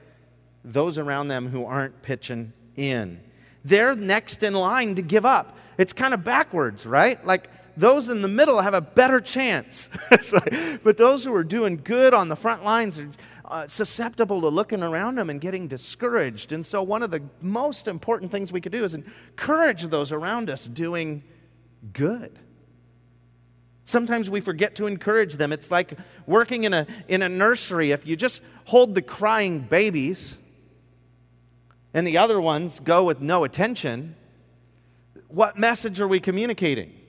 those 0.64 0.98
around 0.98 1.28
them 1.28 1.48
who 1.48 1.64
aren't 1.64 2.02
pitching 2.02 2.52
in. 2.76 3.20
They're 3.64 3.94
next 3.96 4.42
in 4.42 4.54
line 4.54 4.94
to 4.94 5.02
give 5.02 5.26
up. 5.26 5.56
It's 5.78 5.92
kind 5.92 6.14
of 6.14 6.22
backwards, 6.22 6.86
right? 6.86 7.24
Like 7.24 7.48
those 7.76 8.08
in 8.08 8.22
the 8.22 8.28
middle 8.28 8.60
have 8.60 8.74
a 8.74 8.80
better 8.80 9.20
chance. 9.20 9.88
but 10.82 10.96
those 10.96 11.24
who 11.24 11.34
are 11.34 11.44
doing 11.44 11.80
good 11.82 12.14
on 12.14 12.28
the 12.28 12.36
front 12.36 12.64
lines 12.64 12.98
are 12.98 13.08
uh, 13.44 13.68
susceptible 13.68 14.40
to 14.40 14.48
looking 14.48 14.82
around 14.82 15.16
them 15.16 15.28
and 15.28 15.40
getting 15.40 15.68
discouraged. 15.68 16.52
And 16.52 16.64
so, 16.64 16.82
one 16.82 17.02
of 17.02 17.10
the 17.10 17.22
most 17.42 17.86
important 17.86 18.30
things 18.30 18.50
we 18.50 18.62
could 18.62 18.72
do 18.72 18.82
is 18.82 18.94
encourage 18.94 19.82
those 19.84 20.10
around 20.10 20.48
us 20.48 20.66
doing 20.66 21.22
good. 21.92 22.38
Sometimes 23.84 24.30
we 24.30 24.40
forget 24.40 24.76
to 24.76 24.86
encourage 24.86 25.34
them. 25.34 25.52
It's 25.52 25.70
like 25.70 25.98
working 26.26 26.64
in 26.64 26.72
a, 26.72 26.86
in 27.08 27.20
a 27.20 27.28
nursery. 27.28 27.90
If 27.90 28.06
you 28.06 28.16
just 28.16 28.40
hold 28.64 28.94
the 28.94 29.02
crying 29.02 29.60
babies 29.60 30.36
and 31.92 32.06
the 32.06 32.16
other 32.16 32.40
ones 32.40 32.80
go 32.80 33.04
with 33.04 33.20
no 33.20 33.44
attention, 33.44 34.16
what 35.28 35.58
message 35.58 36.00
are 36.00 36.08
we 36.08 36.20
communicating? 36.20 37.01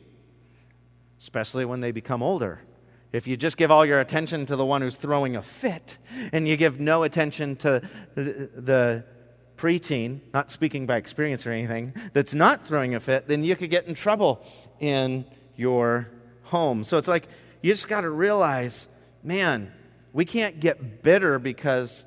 Especially 1.23 1.63
when 1.63 1.79
they 1.79 1.91
become 1.91 2.21
older. 2.21 2.59
If 3.13 3.27
you 3.27 3.37
just 3.37 3.55
give 3.55 3.71
all 3.71 3.85
your 3.85 4.01
attention 4.01 4.45
to 4.47 4.57
the 4.57 4.65
one 4.65 4.81
who's 4.81 4.97
throwing 4.97 5.37
a 5.37 5.41
fit 5.41 5.97
and 6.33 6.45
you 6.45 6.57
give 6.57 6.81
no 6.81 7.03
attention 7.03 7.55
to 7.57 7.81
the 8.13 9.05
preteen, 9.55 10.19
not 10.33 10.51
speaking 10.51 10.85
by 10.85 10.97
experience 10.97 11.47
or 11.47 11.51
anything, 11.51 11.93
that's 12.11 12.33
not 12.33 12.67
throwing 12.67 12.93
a 12.93 12.99
fit, 12.99 13.29
then 13.29 13.41
you 13.41 13.55
could 13.55 13.69
get 13.69 13.87
in 13.87 13.95
trouble 13.95 14.45
in 14.81 15.23
your 15.55 16.09
home. 16.41 16.83
So 16.83 16.97
it's 16.97 17.07
like 17.07 17.29
you 17.61 17.71
just 17.71 17.87
got 17.87 18.01
to 18.01 18.09
realize, 18.09 18.89
man, 19.23 19.71
we 20.11 20.25
can't 20.25 20.59
get 20.59 21.03
bitter 21.03 21.39
because 21.39 22.03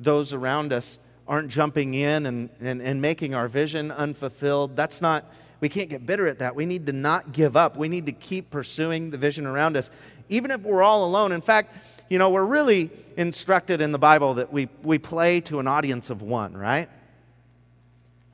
those 0.00 0.32
around 0.32 0.72
us 0.72 0.98
aren't 1.28 1.50
jumping 1.50 1.92
in 1.92 2.24
and, 2.24 2.48
and, 2.62 2.80
and 2.80 3.02
making 3.02 3.34
our 3.34 3.46
vision 3.46 3.90
unfulfilled. 3.90 4.74
That's 4.74 5.02
not, 5.02 5.30
we 5.64 5.70
can't 5.70 5.88
get 5.88 6.04
bitter 6.04 6.28
at 6.28 6.40
that. 6.40 6.54
We 6.54 6.66
need 6.66 6.84
to 6.84 6.92
not 6.92 7.32
give 7.32 7.56
up. 7.56 7.78
We 7.78 7.88
need 7.88 8.04
to 8.04 8.12
keep 8.12 8.50
pursuing 8.50 9.08
the 9.08 9.16
vision 9.16 9.46
around 9.46 9.78
us 9.78 9.88
even 10.28 10.50
if 10.50 10.60
we're 10.60 10.82
all 10.82 11.06
alone. 11.06 11.32
In 11.32 11.40
fact, 11.40 11.74
you 12.10 12.18
know, 12.18 12.28
we're 12.28 12.44
really 12.44 12.90
instructed 13.16 13.80
in 13.80 13.90
the 13.90 13.98
Bible 13.98 14.34
that 14.34 14.52
we, 14.52 14.68
we 14.82 14.98
play 14.98 15.40
to 15.40 15.60
an 15.60 15.66
audience 15.66 16.10
of 16.10 16.20
one, 16.20 16.54
right? 16.54 16.90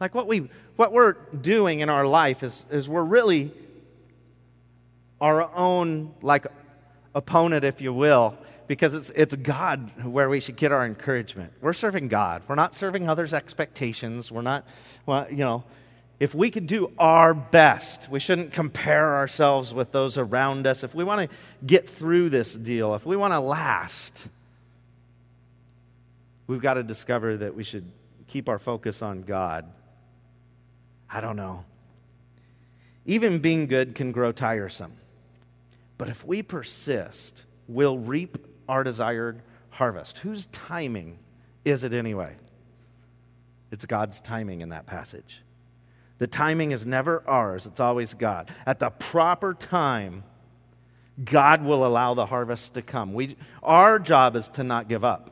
Like 0.01 0.13
what, 0.13 0.27
we, 0.27 0.51
what 0.75 0.93
we're 0.93 1.13
doing 1.41 1.79
in 1.79 1.89
our 1.89 2.05
life 2.05 2.43
is, 2.43 2.65
is 2.69 2.89
we're 2.89 3.05
really 3.05 3.53
our 5.21 5.49
own, 5.55 6.13
like, 6.23 6.49
opponent, 7.15 7.65
if 7.65 7.81
you 7.81 7.93
will, 7.93 8.37
because 8.67 8.93
it's, 8.93 9.11
it's 9.11 9.37
God 9.37 10.05
where 10.05 10.29
we 10.29 10.41
should 10.41 10.57
get 10.57 10.73
our 10.73 10.85
encouragement. 10.85 11.53
We're 11.61 11.75
serving 11.75 12.09
God. 12.09 12.43
We're 12.49 12.57
not 12.57 12.75
serving 12.75 13.09
others' 13.09 13.33
expectations. 13.33 14.33
We're 14.33 14.43
not, 14.43 14.67
well, 15.07 15.29
you 15.31 15.45
know, 15.45 15.63
if 16.21 16.35
we 16.35 16.51
could 16.51 16.67
do 16.67 16.93
our 16.99 17.33
best, 17.33 18.11
we 18.11 18.21
shouldn't 18.21 18.53
compare 18.53 19.17
ourselves 19.17 19.73
with 19.73 19.91
those 19.91 20.19
around 20.19 20.67
us. 20.67 20.85
If 20.85 20.95
we 20.95 21.03
want 21.03 21.31
to 21.31 21.37
get 21.67 21.89
through 21.89 22.29
this 22.29 22.55
deal, 22.55 22.95
if 22.95 23.07
we 23.07 23.17
want 23.17 23.33
to 23.33 23.41
last, 23.41 24.29
we've 26.47 26.61
got 26.61 26.75
to 26.75 26.83
discover 26.83 27.39
that 27.39 27.57
we 27.57 27.65
should 27.65 27.91
keep 28.27 28.51
our 28.51 28.59
focus 28.59 29.01
on 29.01 29.23
God. 29.23 29.65
I 31.09 31.23
don't 31.23 31.37
know. 31.37 31.65
Even 33.07 33.39
being 33.39 33.67
good 33.67 33.95
can 33.95 34.13
grow 34.13 34.31
tiresome. 34.31 34.93
But 35.97 36.11
if 36.11 36.23
we 36.25 36.43
persist, 36.43 37.45
we'll 37.67 37.99
reap 37.99 38.37
our 38.69 38.85
desired 38.85 39.41
harvest. 39.71 40.19
Whose 40.19 40.47
timing 40.47 41.19
is 41.65 41.83
it 41.83 41.95
anyway? 41.95 42.37
It's 43.71 43.87
God's 43.87 44.21
timing 44.21 44.61
in 44.61 44.69
that 44.69 44.85
passage. 44.85 45.41
The 46.21 46.27
timing 46.27 46.73
is 46.73 46.85
never 46.85 47.25
ours, 47.27 47.65
it's 47.65 47.81
always 47.81 48.13
God. 48.13 48.51
At 48.67 48.79
the 48.79 48.91
proper 48.91 49.55
time, 49.55 50.23
God 51.25 51.65
will 51.65 51.87
allow 51.87 52.13
the 52.13 52.27
harvest 52.27 52.75
to 52.75 52.83
come. 52.83 53.15
We, 53.15 53.39
our 53.63 53.99
job 53.99 54.37
is 54.37 54.51
to 54.51 54.63
not 54.63 54.87
give 54.87 55.03
up. 55.03 55.31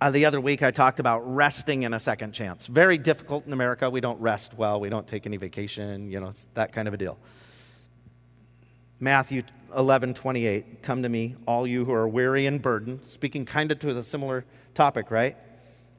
Uh, 0.00 0.12
the 0.12 0.24
other 0.24 0.40
week, 0.40 0.62
I 0.62 0.70
talked 0.70 1.00
about 1.00 1.34
resting 1.34 1.82
in 1.82 1.92
a 1.92 1.98
second 1.98 2.30
chance. 2.30 2.68
Very 2.68 2.96
difficult 2.96 3.44
in 3.44 3.52
America. 3.52 3.90
We 3.90 4.00
don't 4.00 4.20
rest 4.20 4.54
well. 4.54 4.78
We 4.78 4.88
don't 4.88 5.08
take 5.08 5.26
any 5.26 5.36
vacation. 5.36 6.08
You 6.08 6.20
know, 6.20 6.28
it's 6.28 6.46
that 6.54 6.72
kind 6.72 6.86
of 6.86 6.94
a 6.94 6.96
deal. 6.96 7.18
Matthew 9.00 9.42
11, 9.76 10.14
28. 10.14 10.84
Come 10.84 11.02
to 11.02 11.08
me, 11.08 11.34
all 11.44 11.66
you 11.66 11.84
who 11.84 11.92
are 11.92 12.06
weary 12.06 12.46
and 12.46 12.62
burdened. 12.62 13.04
Speaking 13.04 13.44
kind 13.44 13.72
of 13.72 13.80
to 13.80 13.98
a 13.98 14.02
similar 14.04 14.44
topic, 14.74 15.10
right? 15.10 15.36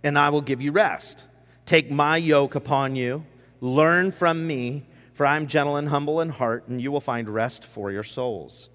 And 0.06 0.18
I 0.18 0.30
will 0.30 0.42
give 0.42 0.62
you 0.62 0.72
rest. 0.72 1.26
Take 1.70 1.92
my 1.92 2.18
yoke 2.18 2.56
upon 2.56 2.96
you, 2.96 3.24
learn 3.62 4.12
from 4.12 4.48
me, 4.48 4.88
for 5.14 5.24
I 5.24 5.38
am 5.38 5.46
gentle 5.46 5.76
and 5.76 5.88
humble 5.88 6.20
in 6.20 6.30
heart, 6.30 6.68
and 6.68 6.82
you 6.82 6.92
will 6.92 7.00
find 7.00 7.30
rest 7.30 7.64
for 7.64 7.92
your 7.92 8.02
souls. 8.02 8.72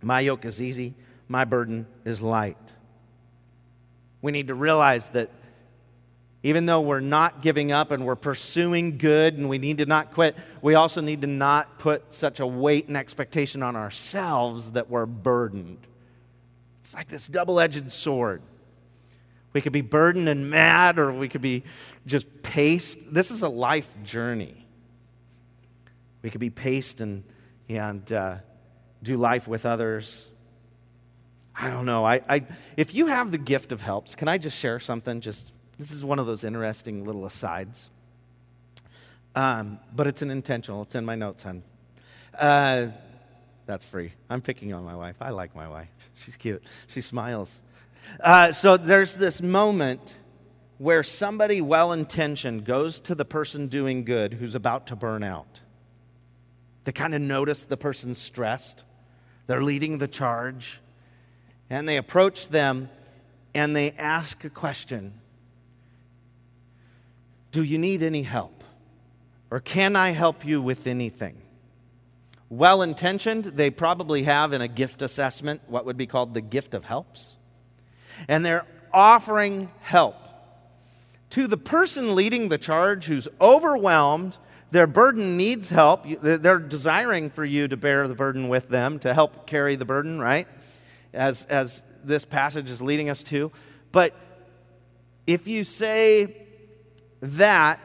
My 0.00 0.20
yoke 0.20 0.46
is 0.46 0.62
easy, 0.62 0.94
my 1.28 1.44
burden 1.44 1.86
is 2.06 2.22
light. 2.22 2.56
We 4.22 4.32
need 4.32 4.46
to 4.46 4.54
realize 4.54 5.10
that 5.10 5.28
even 6.42 6.64
though 6.64 6.80
we're 6.80 7.00
not 7.00 7.42
giving 7.42 7.70
up 7.70 7.90
and 7.90 8.06
we're 8.06 8.16
pursuing 8.16 8.96
good 8.96 9.36
and 9.36 9.46
we 9.50 9.58
need 9.58 9.76
to 9.76 9.84
not 9.84 10.14
quit, 10.14 10.34
we 10.62 10.74
also 10.74 11.02
need 11.02 11.20
to 11.20 11.26
not 11.26 11.78
put 11.78 12.14
such 12.14 12.40
a 12.40 12.46
weight 12.46 12.88
and 12.88 12.96
expectation 12.96 13.62
on 13.62 13.76
ourselves 13.76 14.70
that 14.70 14.88
we're 14.88 15.04
burdened. 15.04 15.86
It's 16.80 16.94
like 16.94 17.08
this 17.08 17.26
double 17.26 17.60
edged 17.60 17.92
sword. 17.92 18.40
We 19.52 19.60
could 19.60 19.72
be 19.72 19.82
burdened 19.82 20.28
and 20.28 20.48
mad, 20.48 20.98
or 20.98 21.12
we 21.12 21.28
could 21.28 21.42
be 21.42 21.64
just 22.06 22.42
paced. 22.42 22.98
This 23.12 23.30
is 23.30 23.42
a 23.42 23.48
life 23.48 23.88
journey. 24.02 24.66
We 26.22 26.30
could 26.30 26.40
be 26.40 26.50
paced 26.50 27.00
and, 27.00 27.24
and 27.68 28.10
uh, 28.12 28.36
do 29.02 29.16
life 29.16 29.46
with 29.46 29.66
others. 29.66 30.26
I 31.54 31.68
don't 31.68 31.84
know. 31.84 32.04
I, 32.04 32.22
I, 32.28 32.46
if 32.76 32.94
you 32.94 33.08
have 33.08 33.30
the 33.30 33.38
gift 33.38 33.72
of 33.72 33.82
helps, 33.82 34.14
can 34.14 34.28
I 34.28 34.38
just 34.38 34.56
share 34.58 34.80
something? 34.80 35.20
Just 35.20 35.52
this 35.78 35.90
is 35.90 36.04
one 36.04 36.18
of 36.18 36.26
those 36.26 36.44
interesting 36.44 37.04
little 37.04 37.26
asides. 37.26 37.90
Um, 39.34 39.80
but 39.94 40.06
it's 40.06 40.22
an 40.22 40.30
intentional. 40.30 40.82
It's 40.82 40.94
in 40.94 41.04
my 41.04 41.14
notes, 41.14 41.42
hon. 41.42 41.62
Uh, 42.38 42.88
that's 43.66 43.84
free. 43.84 44.12
I'm 44.30 44.40
picking 44.40 44.72
on 44.72 44.84
my 44.84 44.94
wife. 44.94 45.16
I 45.20 45.30
like 45.30 45.54
my 45.54 45.68
wife. 45.68 45.88
She's 46.16 46.36
cute. 46.36 46.62
She 46.86 47.00
smiles. 47.00 47.60
Uh, 48.20 48.52
so 48.52 48.76
there's 48.76 49.16
this 49.16 49.40
moment 49.42 50.16
where 50.78 51.02
somebody 51.02 51.60
well 51.60 51.92
intentioned 51.92 52.64
goes 52.64 52.98
to 53.00 53.14
the 53.14 53.24
person 53.24 53.68
doing 53.68 54.04
good 54.04 54.34
who's 54.34 54.54
about 54.54 54.86
to 54.88 54.96
burn 54.96 55.22
out. 55.22 55.60
They 56.84 56.92
kind 56.92 57.14
of 57.14 57.20
notice 57.20 57.64
the 57.64 57.76
person's 57.76 58.18
stressed, 58.18 58.84
they're 59.46 59.62
leading 59.62 59.98
the 59.98 60.08
charge, 60.08 60.80
and 61.70 61.88
they 61.88 61.96
approach 61.96 62.48
them 62.48 62.90
and 63.54 63.76
they 63.76 63.92
ask 63.92 64.44
a 64.44 64.50
question 64.50 65.14
Do 67.52 67.62
you 67.62 67.78
need 67.78 68.02
any 68.02 68.22
help? 68.22 68.64
Or 69.50 69.60
can 69.60 69.96
I 69.96 70.10
help 70.10 70.46
you 70.46 70.62
with 70.62 70.86
anything? 70.86 71.36
Well 72.48 72.82
intentioned, 72.82 73.44
they 73.44 73.70
probably 73.70 74.24
have 74.24 74.52
in 74.52 74.60
a 74.60 74.68
gift 74.68 75.02
assessment 75.02 75.60
what 75.66 75.84
would 75.84 75.96
be 75.96 76.06
called 76.06 76.34
the 76.34 76.40
gift 76.40 76.74
of 76.74 76.84
helps 76.84 77.36
and 78.28 78.44
they're 78.44 78.66
offering 78.92 79.70
help 79.80 80.16
to 81.32 81.46
the 81.46 81.56
person 81.56 82.14
leading 82.14 82.50
the 82.50 82.58
charge 82.58 83.06
who's 83.06 83.26
overwhelmed. 83.40 84.36
Their 84.70 84.86
burden 84.86 85.38
needs 85.38 85.70
help. 85.70 86.04
They're 86.20 86.58
desiring 86.58 87.30
for 87.30 87.42
you 87.42 87.68
to 87.68 87.76
bear 87.76 88.06
the 88.06 88.14
burden 88.14 88.50
with 88.50 88.68
them, 88.68 88.98
to 88.98 89.14
help 89.14 89.46
carry 89.46 89.74
the 89.74 89.86
burden, 89.86 90.20
right? 90.20 90.46
As, 91.14 91.46
as 91.46 91.82
this 92.04 92.26
passage 92.26 92.68
is 92.68 92.82
leading 92.82 93.08
us 93.08 93.22
to. 93.24 93.50
But 93.92 94.14
if 95.26 95.48
you 95.48 95.64
say 95.64 96.36
that, 97.22 97.80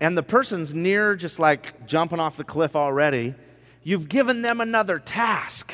and 0.00 0.18
the 0.18 0.22
person's 0.24 0.74
near 0.74 1.14
just 1.14 1.38
like 1.38 1.86
jumping 1.86 2.18
off 2.18 2.36
the 2.36 2.44
cliff 2.44 2.74
already, 2.74 3.36
you've 3.84 4.08
given 4.08 4.42
them 4.42 4.60
another 4.60 4.98
task. 4.98 5.72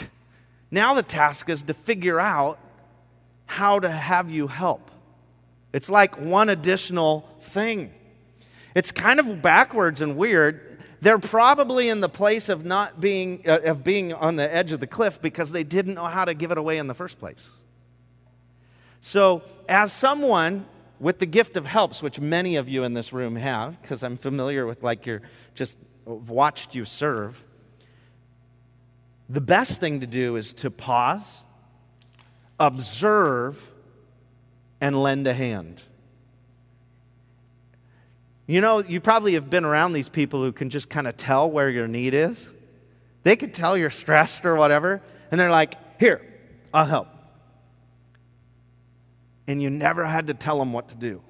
Now 0.70 0.92
the 0.92 1.02
task 1.02 1.48
is 1.48 1.62
to 1.64 1.74
figure 1.74 2.20
out 2.20 2.58
how 3.46 3.78
to 3.78 3.90
have 3.90 4.30
you 4.30 4.46
help. 4.46 4.90
It's 5.72 5.88
like 5.88 6.20
one 6.20 6.48
additional 6.48 7.28
thing. 7.40 7.92
It's 8.74 8.90
kind 8.90 9.20
of 9.20 9.42
backwards 9.42 10.00
and 10.00 10.16
weird. 10.16 10.80
They're 11.00 11.18
probably 11.18 11.88
in 11.88 12.00
the 12.00 12.08
place 12.08 12.48
of 12.48 12.64
not 12.64 13.00
being 13.00 13.42
uh, 13.46 13.60
of 13.64 13.84
being 13.84 14.12
on 14.12 14.36
the 14.36 14.54
edge 14.54 14.72
of 14.72 14.80
the 14.80 14.86
cliff 14.86 15.20
because 15.20 15.52
they 15.52 15.64
didn't 15.64 15.94
know 15.94 16.04
how 16.04 16.24
to 16.24 16.34
give 16.34 16.50
it 16.50 16.58
away 16.58 16.78
in 16.78 16.86
the 16.86 16.94
first 16.94 17.18
place. 17.18 17.50
So, 19.00 19.42
as 19.68 19.92
someone 19.92 20.64
with 20.98 21.18
the 21.18 21.26
gift 21.26 21.56
of 21.56 21.66
helps, 21.66 22.02
which 22.02 22.18
many 22.18 22.56
of 22.56 22.68
you 22.68 22.84
in 22.84 22.94
this 22.94 23.12
room 23.12 23.36
have, 23.36 23.80
because 23.82 24.02
I'm 24.02 24.16
familiar 24.16 24.66
with 24.66 24.82
like 24.82 25.04
you're 25.04 25.22
just 25.54 25.76
watched 26.06 26.74
you 26.74 26.84
serve, 26.84 27.42
the 29.28 29.40
best 29.40 29.80
thing 29.80 30.00
to 30.00 30.06
do 30.06 30.36
is 30.36 30.54
to 30.54 30.70
pause 30.70 31.42
observe, 32.58 33.60
and 34.80 35.02
lend 35.02 35.26
a 35.26 35.34
hand. 35.34 35.82
You 38.46 38.60
know, 38.60 38.80
you 38.80 39.00
probably 39.00 39.34
have 39.34 39.48
been 39.48 39.64
around 39.64 39.94
these 39.94 40.08
people 40.08 40.42
who 40.42 40.52
can 40.52 40.68
just 40.68 40.90
kind 40.90 41.06
of 41.06 41.16
tell 41.16 41.50
where 41.50 41.70
your 41.70 41.88
need 41.88 42.12
is. 42.12 42.50
They 43.22 43.36
could 43.36 43.54
tell 43.54 43.76
you're 43.76 43.88
stressed 43.90 44.44
or 44.44 44.54
whatever, 44.56 45.00
and 45.30 45.40
they're 45.40 45.50
like, 45.50 45.74
Here, 45.98 46.20
I'll 46.72 46.84
help. 46.86 47.08
and 49.46 49.62
you 49.62 49.70
never 49.70 50.04
had 50.04 50.26
to 50.28 50.34
tell 50.34 50.58
them 50.58 50.72
what 50.72 50.88
to 50.88 50.96
do. 50.96 51.22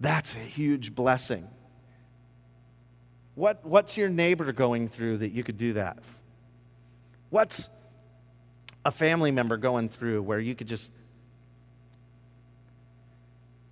That's 0.00 0.34
a 0.34 0.38
huge 0.38 0.94
blessing. 0.94 1.48
What, 3.34 3.64
what's 3.64 3.96
your 3.96 4.08
neighbor 4.08 4.52
going 4.52 4.88
through 4.88 5.18
that 5.18 5.30
you 5.32 5.42
could 5.44 5.56
do 5.58 5.74
that? 5.74 5.98
What's 7.30 7.68
a 8.84 8.90
family 8.90 9.30
member 9.30 9.56
going 9.56 9.88
through 9.88 10.22
where 10.22 10.38
you 10.38 10.54
could 10.54 10.66
just 10.66 10.92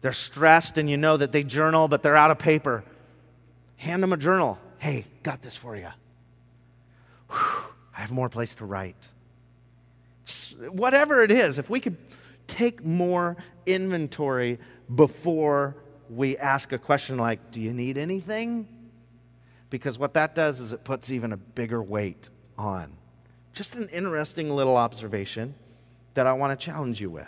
they're 0.01 0.12
stressed 0.12 0.79
and 0.79 0.88
you 0.88 0.97
know 0.97 1.16
that 1.16 1.33
they 1.33 1.42
journal 1.42 1.88
but 1.88 2.03
they're 2.03 2.16
out 2.16 2.31
of 2.31 2.38
paper. 2.38 2.85
Hand 3.77 4.03
them 4.03 4.12
a 4.12 4.16
journal. 4.16 4.59
Hey 4.79 5.07
got 5.23 5.42
this 5.42 5.57
for 5.57 5.77
you 5.77 5.88
Whew, 7.31 7.64
i 7.97 8.01
have 8.01 8.12
more 8.12 8.29
place 8.29 8.55
to 8.57 8.64
write. 8.64 9.09
Whatever 10.71 11.23
it 11.23 11.31
is 11.31 11.59
if 11.59 11.71
we 11.71 11.81
could 11.81 11.97
take 12.47 12.85
more 12.85 13.37
inventory 13.66 14.59
before 14.94 15.77
we 16.09 16.37
ask 16.38 16.73
a 16.73 16.79
question 16.79 17.18
like 17.18 17.51
do 17.51 17.61
you 17.61 17.73
need 17.73 17.97
anything? 17.97 18.68
Because 19.71 19.99
what 19.99 20.14
that 20.14 20.35
does 20.35 20.61
is 20.61 20.73
it 20.73 20.85
puts 20.85 21.11
even 21.11 21.33
a 21.33 21.37
bigger 21.37 21.83
weight 21.83 22.31
on 22.57 22.92
just 23.59 23.75
an 23.75 23.88
interesting 23.88 24.55
little 24.55 24.77
observation 24.77 25.53
that 26.14 26.29
I 26.29 26.33
want 26.33 26.57
to 26.57 26.64
challenge 26.64 27.01
you 27.01 27.11
with. 27.11 27.27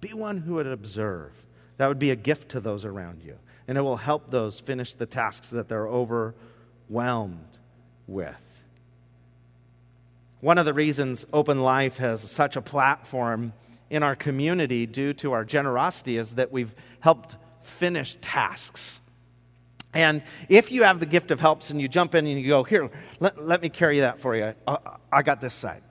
Be 0.00 0.14
one 0.14 0.38
who 0.38 0.54
would 0.54 0.66
observe. 0.68 1.32
That 1.76 1.88
would 1.88 1.98
be 1.98 2.12
a 2.12 2.16
gift 2.16 2.50
to 2.50 2.60
those 2.60 2.84
around 2.84 3.24
you, 3.24 3.36
and 3.66 3.76
it 3.76 3.80
will 3.80 3.96
help 3.96 4.30
those 4.30 4.60
finish 4.60 4.92
the 4.92 5.06
tasks 5.06 5.50
that 5.50 5.68
they're 5.68 5.88
overwhelmed 5.88 7.58
with. 8.06 8.36
One 10.40 10.56
of 10.56 10.66
the 10.66 10.72
reasons 10.72 11.26
Open 11.32 11.64
Life 11.64 11.96
has 11.96 12.20
such 12.20 12.54
a 12.54 12.62
platform 12.62 13.52
in 13.90 14.04
our 14.04 14.14
community 14.14 14.86
due 14.86 15.12
to 15.14 15.32
our 15.32 15.44
generosity 15.44 16.16
is 16.16 16.34
that 16.34 16.52
we've 16.52 16.76
helped 17.00 17.34
finish 17.60 18.16
tasks. 18.20 18.99
And 19.92 20.22
if 20.48 20.70
you 20.70 20.84
have 20.84 21.00
the 21.00 21.06
gift 21.06 21.30
of 21.30 21.40
helps 21.40 21.70
and 21.70 21.80
you 21.80 21.88
jump 21.88 22.14
in 22.14 22.26
and 22.26 22.40
you 22.40 22.48
go, 22.48 22.62
Here, 22.62 22.90
let, 23.18 23.44
let 23.44 23.62
me 23.62 23.68
carry 23.68 24.00
that 24.00 24.20
for 24.20 24.36
you. 24.36 24.54
I, 24.66 24.78
I 25.12 25.22
got 25.22 25.40
this 25.40 25.54
side. 25.54 25.82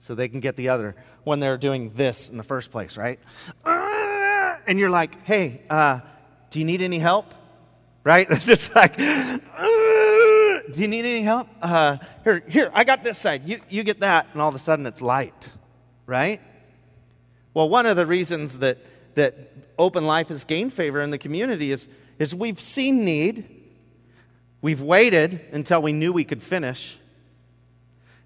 So 0.00 0.14
they 0.14 0.28
can 0.28 0.40
get 0.40 0.56
the 0.56 0.70
other 0.70 0.96
when 1.24 1.40
they're 1.40 1.58
doing 1.58 1.92
this 1.94 2.28
in 2.28 2.36
the 2.36 2.42
first 2.42 2.70
place, 2.70 2.96
right? 2.96 3.20
And 3.64 4.78
you're 4.78 4.90
like, 4.90 5.24
Hey, 5.24 5.62
uh, 5.70 6.00
do 6.50 6.58
you 6.58 6.64
need 6.64 6.82
any 6.82 6.98
help? 6.98 7.34
Right? 8.04 8.26
It's 8.48 8.74
like, 8.74 8.96
Do 8.96 10.82
you 10.82 10.88
need 10.88 11.04
any 11.04 11.22
help? 11.22 11.48
Uh, 11.62 11.98
here, 12.24 12.42
here, 12.48 12.70
I 12.74 12.84
got 12.84 13.04
this 13.04 13.18
side. 13.18 13.48
You, 13.48 13.60
you 13.68 13.84
get 13.84 14.00
that. 14.00 14.26
And 14.32 14.42
all 14.42 14.48
of 14.48 14.54
a 14.54 14.58
sudden 14.58 14.86
it's 14.86 15.00
light, 15.00 15.48
right? 16.06 16.40
Well, 17.54 17.68
one 17.68 17.86
of 17.86 17.96
the 17.96 18.06
reasons 18.06 18.58
that, 18.58 18.78
that 19.14 19.52
open 19.78 20.04
life 20.04 20.28
has 20.28 20.44
gained 20.44 20.72
favor 20.72 21.00
in 21.00 21.10
the 21.10 21.18
community 21.18 21.70
is 21.70 21.88
is 22.18 22.34
we've 22.34 22.60
seen 22.60 23.04
need, 23.04 23.48
we've 24.60 24.82
waited 24.82 25.40
until 25.52 25.82
we 25.82 25.92
knew 25.92 26.12
we 26.12 26.24
could 26.24 26.42
finish, 26.42 26.96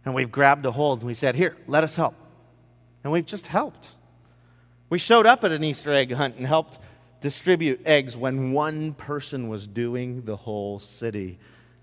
and 0.04 0.14
we've 0.14 0.32
grabbed 0.32 0.66
a 0.66 0.72
hold 0.72 1.00
and 1.00 1.06
we 1.06 1.14
said, 1.14 1.34
Here, 1.34 1.56
let 1.66 1.84
us 1.84 1.96
help. 1.96 2.14
And 3.04 3.12
we've 3.12 3.26
just 3.26 3.46
helped. 3.46 3.88
We 4.88 4.98
showed 4.98 5.26
up 5.26 5.44
at 5.44 5.52
an 5.52 5.64
Easter 5.64 5.92
egg 5.92 6.12
hunt 6.12 6.36
and 6.36 6.46
helped 6.46 6.78
distribute 7.20 7.80
eggs 7.86 8.16
when 8.16 8.52
one 8.52 8.94
person 8.94 9.48
was 9.48 9.66
doing 9.66 10.22
the 10.22 10.36
whole 10.36 10.78
city 10.80 11.38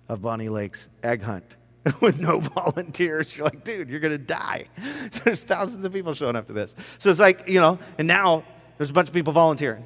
of 0.09 0.21
Bonney 0.21 0.49
Lake's 0.49 0.87
egg 1.01 1.21
hunt 1.21 1.55
with 2.01 2.19
no 2.19 2.39
volunteers. 2.55 3.35
You're 3.35 3.45
like, 3.45 3.63
dude, 3.63 3.89
you're 3.89 3.99
going 3.99 4.17
to 4.17 4.23
die. 4.23 4.65
There's 5.23 5.41
thousands 5.41 5.85
of 5.85 5.93
people 5.93 6.13
showing 6.13 6.35
up 6.35 6.47
to 6.47 6.53
this. 6.53 6.75
So 6.99 7.09
it's 7.09 7.19
like, 7.19 7.47
you 7.47 7.59
know, 7.59 7.79
and 7.97 8.07
now 8.07 8.43
there's 8.77 8.89
a 8.89 8.93
bunch 8.93 9.09
of 9.09 9.13
people 9.13 9.33
volunteering. 9.33 9.83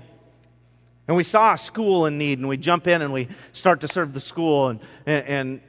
And 1.07 1.17
we 1.17 1.23
saw 1.23 1.53
a 1.53 1.57
school 1.57 2.05
in 2.05 2.17
need, 2.17 2.39
and 2.39 2.47
we 2.47 2.57
jump 2.57 2.87
in 2.87 3.01
and 3.01 3.11
we 3.11 3.27
start 3.51 3.81
to 3.81 3.87
serve 3.87 4.13
the 4.13 4.21
school, 4.21 4.69
and, 4.69 4.79
and, 5.05 5.27
and 5.27 5.61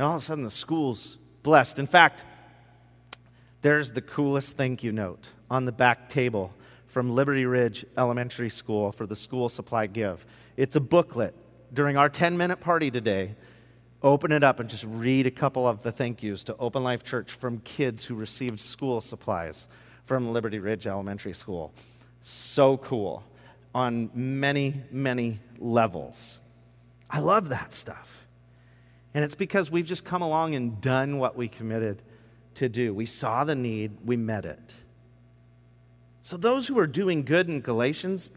all 0.00 0.16
of 0.16 0.22
a 0.22 0.24
sudden 0.24 0.44
the 0.44 0.50
school's 0.50 1.18
blessed. 1.42 1.78
In 1.78 1.86
fact, 1.86 2.24
there's 3.62 3.92
the 3.92 4.00
coolest 4.00 4.56
thank 4.56 4.82
you 4.82 4.90
note 4.90 5.28
on 5.50 5.64
the 5.64 5.72
back 5.72 6.08
table 6.08 6.52
from 6.86 7.14
Liberty 7.14 7.46
Ridge 7.46 7.86
Elementary 7.96 8.50
School 8.50 8.90
for 8.90 9.06
the 9.06 9.14
school 9.14 9.48
supply 9.48 9.86
give. 9.86 10.26
It's 10.56 10.74
a 10.76 10.80
booklet. 10.80 11.34
During 11.72 11.96
our 11.96 12.08
10 12.08 12.36
minute 12.36 12.58
party 12.58 12.90
today, 12.90 13.36
open 14.02 14.32
it 14.32 14.42
up 14.42 14.58
and 14.58 14.68
just 14.68 14.84
read 14.84 15.26
a 15.26 15.30
couple 15.30 15.68
of 15.68 15.82
the 15.82 15.92
thank 15.92 16.20
yous 16.20 16.42
to 16.44 16.56
Open 16.56 16.82
Life 16.82 17.04
Church 17.04 17.32
from 17.32 17.60
kids 17.60 18.04
who 18.04 18.16
received 18.16 18.58
school 18.58 19.00
supplies 19.00 19.68
from 20.04 20.32
Liberty 20.32 20.58
Ridge 20.58 20.88
Elementary 20.88 21.32
School. 21.32 21.72
So 22.22 22.76
cool 22.78 23.22
on 23.74 24.10
many, 24.14 24.82
many 24.90 25.40
levels. 25.58 26.40
I 27.08 27.20
love 27.20 27.48
that 27.48 27.72
stuff. 27.72 28.26
And 29.14 29.24
it's 29.24 29.34
because 29.34 29.70
we've 29.70 29.86
just 29.86 30.04
come 30.04 30.22
along 30.22 30.54
and 30.54 30.80
done 30.80 31.18
what 31.18 31.36
we 31.36 31.48
committed 31.48 32.02
to 32.54 32.68
do. 32.68 32.94
We 32.94 33.06
saw 33.06 33.44
the 33.44 33.54
need, 33.54 33.98
we 34.04 34.16
met 34.16 34.44
it. 34.44 34.76
So, 36.22 36.36
those 36.36 36.66
who 36.66 36.78
are 36.78 36.86
doing 36.86 37.24
good 37.24 37.48
in 37.48 37.60
Galatians, 37.60 38.30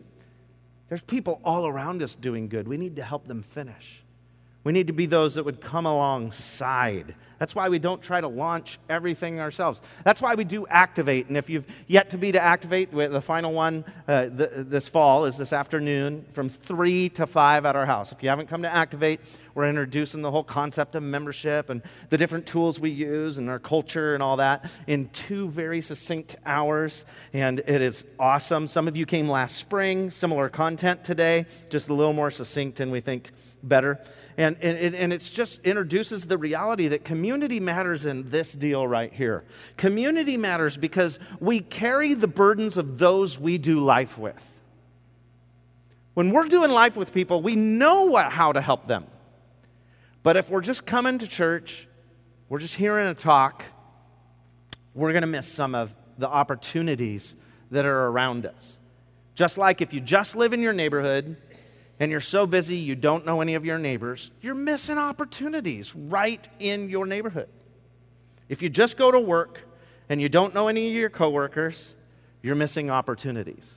there's 0.89 1.01
people 1.01 1.41
all 1.43 1.67
around 1.67 2.01
us 2.01 2.15
doing 2.15 2.47
good. 2.47 2.67
We 2.67 2.77
need 2.77 2.95
to 2.95 3.03
help 3.03 3.27
them 3.27 3.43
finish. 3.43 4.01
We 4.63 4.71
need 4.71 4.87
to 4.87 4.93
be 4.93 5.05
those 5.05 5.35
that 5.35 5.43
would 5.43 5.61
come 5.61 5.85
alongside. 5.85 7.15
That's 7.39 7.55
why 7.55 7.69
we 7.69 7.79
don't 7.79 8.01
try 8.01 8.21
to 8.21 8.27
launch 8.27 8.79
everything 8.89 9.39
ourselves. 9.39 9.81
That's 10.03 10.21
why 10.21 10.35
we 10.35 10.43
do 10.43 10.65
activate. 10.67 11.27
And 11.27 11.37
if 11.37 11.49
you've 11.49 11.65
yet 11.87 12.09
to 12.11 12.17
be 12.17 12.31
to 12.31 12.41
activate, 12.41 12.91
the 12.91 13.21
final 13.21 13.53
one 13.53 13.85
uh, 14.07 14.25
the, 14.25 14.65
this 14.67 14.87
fall 14.87 15.25
is 15.25 15.37
this 15.37 15.53
afternoon 15.53 16.25
from 16.31 16.49
3 16.49 17.09
to 17.09 17.27
5 17.27 17.65
at 17.65 17.75
our 17.75 17.85
house. 17.85 18.11
If 18.11 18.23
you 18.23 18.29
haven't 18.29 18.47
come 18.47 18.61
to 18.63 18.73
activate, 18.73 19.19
we're 19.55 19.69
introducing 19.69 20.21
the 20.21 20.31
whole 20.31 20.43
concept 20.43 20.95
of 20.95 21.03
membership 21.03 21.69
and 21.69 21.81
the 22.09 22.17
different 22.17 22.45
tools 22.45 22.79
we 22.79 22.89
use 22.89 23.37
and 23.37 23.49
our 23.49 23.59
culture 23.59 24.13
and 24.13 24.23
all 24.23 24.37
that 24.37 24.69
in 24.87 25.09
two 25.09 25.49
very 25.49 25.81
succinct 25.81 26.35
hours. 26.45 27.05
And 27.33 27.59
it 27.59 27.81
is 27.81 28.03
awesome. 28.19 28.67
Some 28.67 28.87
of 28.87 28.97
you 28.97 29.05
came 29.05 29.29
last 29.29 29.57
spring, 29.57 30.09
similar 30.09 30.49
content 30.49 31.03
today, 31.03 31.45
just 31.69 31.89
a 31.89 31.93
little 31.93 32.13
more 32.13 32.31
succinct 32.31 32.79
and 32.79 32.91
we 32.91 32.99
think 32.99 33.31
better. 33.63 33.99
And, 34.37 34.57
and, 34.61 34.95
and 34.95 35.13
it 35.13 35.19
just 35.19 35.61
introduces 35.63 36.25
the 36.25 36.37
reality 36.37 36.89
that 36.89 37.05
community 37.05 37.59
matters 37.59 38.05
in 38.05 38.29
this 38.29 38.51
deal 38.51 38.87
right 38.87 39.11
here. 39.13 39.43
Community 39.77 40.37
matters 40.37 40.75
because 40.75 41.19
we 41.39 41.59
carry 41.59 42.13
the 42.13 42.27
burdens 42.27 42.77
of 42.77 42.97
those 42.97 43.39
we 43.39 43.57
do 43.57 43.79
life 43.79 44.17
with. 44.17 44.41
When 46.13 46.31
we're 46.31 46.47
doing 46.47 46.71
life 46.71 46.95
with 46.95 47.13
people, 47.13 47.41
we 47.41 47.55
know 47.55 48.05
what, 48.05 48.31
how 48.31 48.51
to 48.51 48.61
help 48.61 48.87
them. 48.87 49.05
But 50.21 50.37
if 50.37 50.49
we're 50.49 50.61
just 50.61 50.85
coming 50.85 51.19
to 51.19 51.27
church, 51.27 51.87
we're 52.49 52.59
just 52.59 52.75
hearing 52.75 53.07
a 53.07 53.13
talk, 53.13 53.63
we're 54.93 55.11
going 55.11 55.21
to 55.21 55.27
miss 55.27 55.47
some 55.47 55.73
of 55.73 55.93
the 56.17 56.29
opportunities 56.29 57.35
that 57.71 57.85
are 57.85 58.07
around 58.07 58.45
us. 58.45 58.77
Just 59.33 59.57
like 59.57 59.81
if 59.81 59.93
you 59.93 59.99
just 59.99 60.35
live 60.35 60.53
in 60.53 60.61
your 60.61 60.73
neighborhood 60.73 61.35
and 61.99 62.11
you're 62.11 62.19
so 62.19 62.45
busy 62.45 62.75
you 62.75 62.95
don't 62.95 63.25
know 63.25 63.41
any 63.41 63.55
of 63.55 63.65
your 63.65 63.77
neighbors, 63.77 64.31
you're 64.41 64.55
missing 64.55 64.97
opportunities 64.97 65.95
right 65.95 66.47
in 66.59 66.89
your 66.89 67.05
neighborhood. 67.05 67.49
If 68.49 68.61
you 68.61 68.69
just 68.69 68.97
go 68.97 69.11
to 69.11 69.19
work 69.19 69.61
and 70.09 70.21
you 70.21 70.29
don't 70.29 70.53
know 70.53 70.67
any 70.67 70.89
of 70.89 70.95
your 70.95 71.09
coworkers, 71.09 71.93
you're 72.41 72.55
missing 72.55 72.89
opportunities. 72.89 73.73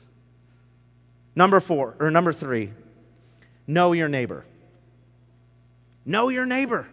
Number 1.34 1.60
four, 1.60 1.94
or 2.00 2.10
number 2.10 2.32
three, 2.32 2.72
know 3.66 3.92
your 3.92 4.08
neighbor. 4.08 4.44
Know 6.04 6.28
your 6.28 6.46
neighbor. 6.46 6.88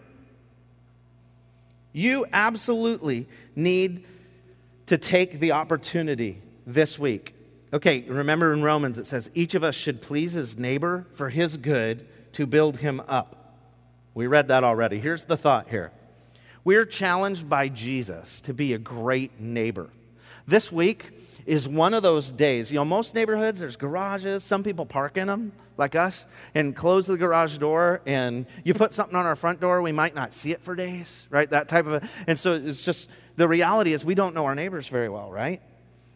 You 1.93 2.25
absolutely 2.33 3.27
need 3.55 4.05
to 4.88 4.97
take 4.97 5.39
the 5.39 5.53
opportunity 5.53 6.41
this 6.65 6.99
week 6.99 7.32
Okay, 7.73 8.01
remember 8.01 8.53
in 8.53 8.62
Romans 8.62 8.99
it 8.99 9.07
says, 9.07 9.31
each 9.33 9.55
of 9.55 9.63
us 9.63 9.73
should 9.73 9.99
please 9.99 10.33
his 10.33 10.59
neighbor 10.59 11.07
for 11.15 11.29
his 11.29 11.57
good 11.57 12.07
to 12.33 12.45
build 12.45 12.77
him 12.77 13.01
up. 13.07 13.57
We 14.13 14.27
read 14.27 14.49
that 14.49 14.63
already. 14.63 14.99
Here's 14.99 15.23
the 15.23 15.38
thought 15.38 15.69
here 15.69 15.91
we're 16.63 16.86
challenged 16.86 17.49
by 17.49 17.69
Jesus 17.69 18.41
to 18.41 18.53
be 18.53 18.73
a 18.73 18.77
great 18.77 19.39
neighbor. 19.39 19.89
This 20.45 20.71
week 20.71 21.09
is 21.47 21.67
one 21.67 21.95
of 21.95 22.03
those 22.03 22.31
days. 22.31 22.71
You 22.71 22.75
know, 22.75 22.86
most 22.86 23.15
neighborhoods, 23.15 23.59
there's 23.59 23.75
garages. 23.75 24.43
Some 24.43 24.63
people 24.63 24.86
park 24.86 25.17
in 25.17 25.27
them, 25.27 25.51
like 25.75 25.95
us, 25.95 26.27
and 26.53 26.75
close 26.75 27.07
the 27.07 27.17
garage 27.17 27.57
door. 27.57 28.01
And 28.05 28.45
you 28.63 28.75
put 28.75 28.93
something 28.93 29.15
on 29.15 29.25
our 29.25 29.36
front 29.36 29.59
door, 29.59 29.81
we 29.81 29.91
might 29.91 30.13
not 30.13 30.33
see 30.33 30.51
it 30.51 30.62
for 30.62 30.75
days, 30.75 31.25
right? 31.31 31.49
That 31.49 31.67
type 31.69 31.88
of. 31.88 32.03
A, 32.03 32.09
and 32.27 32.38
so 32.38 32.53
it's 32.53 32.83
just 32.83 33.09
the 33.36 33.47
reality 33.47 33.93
is 33.93 34.05
we 34.05 34.15
don't 34.15 34.36
know 34.36 34.45
our 34.45 34.55
neighbors 34.55 34.88
very 34.88 35.09
well, 35.09 35.31
right? 35.31 35.59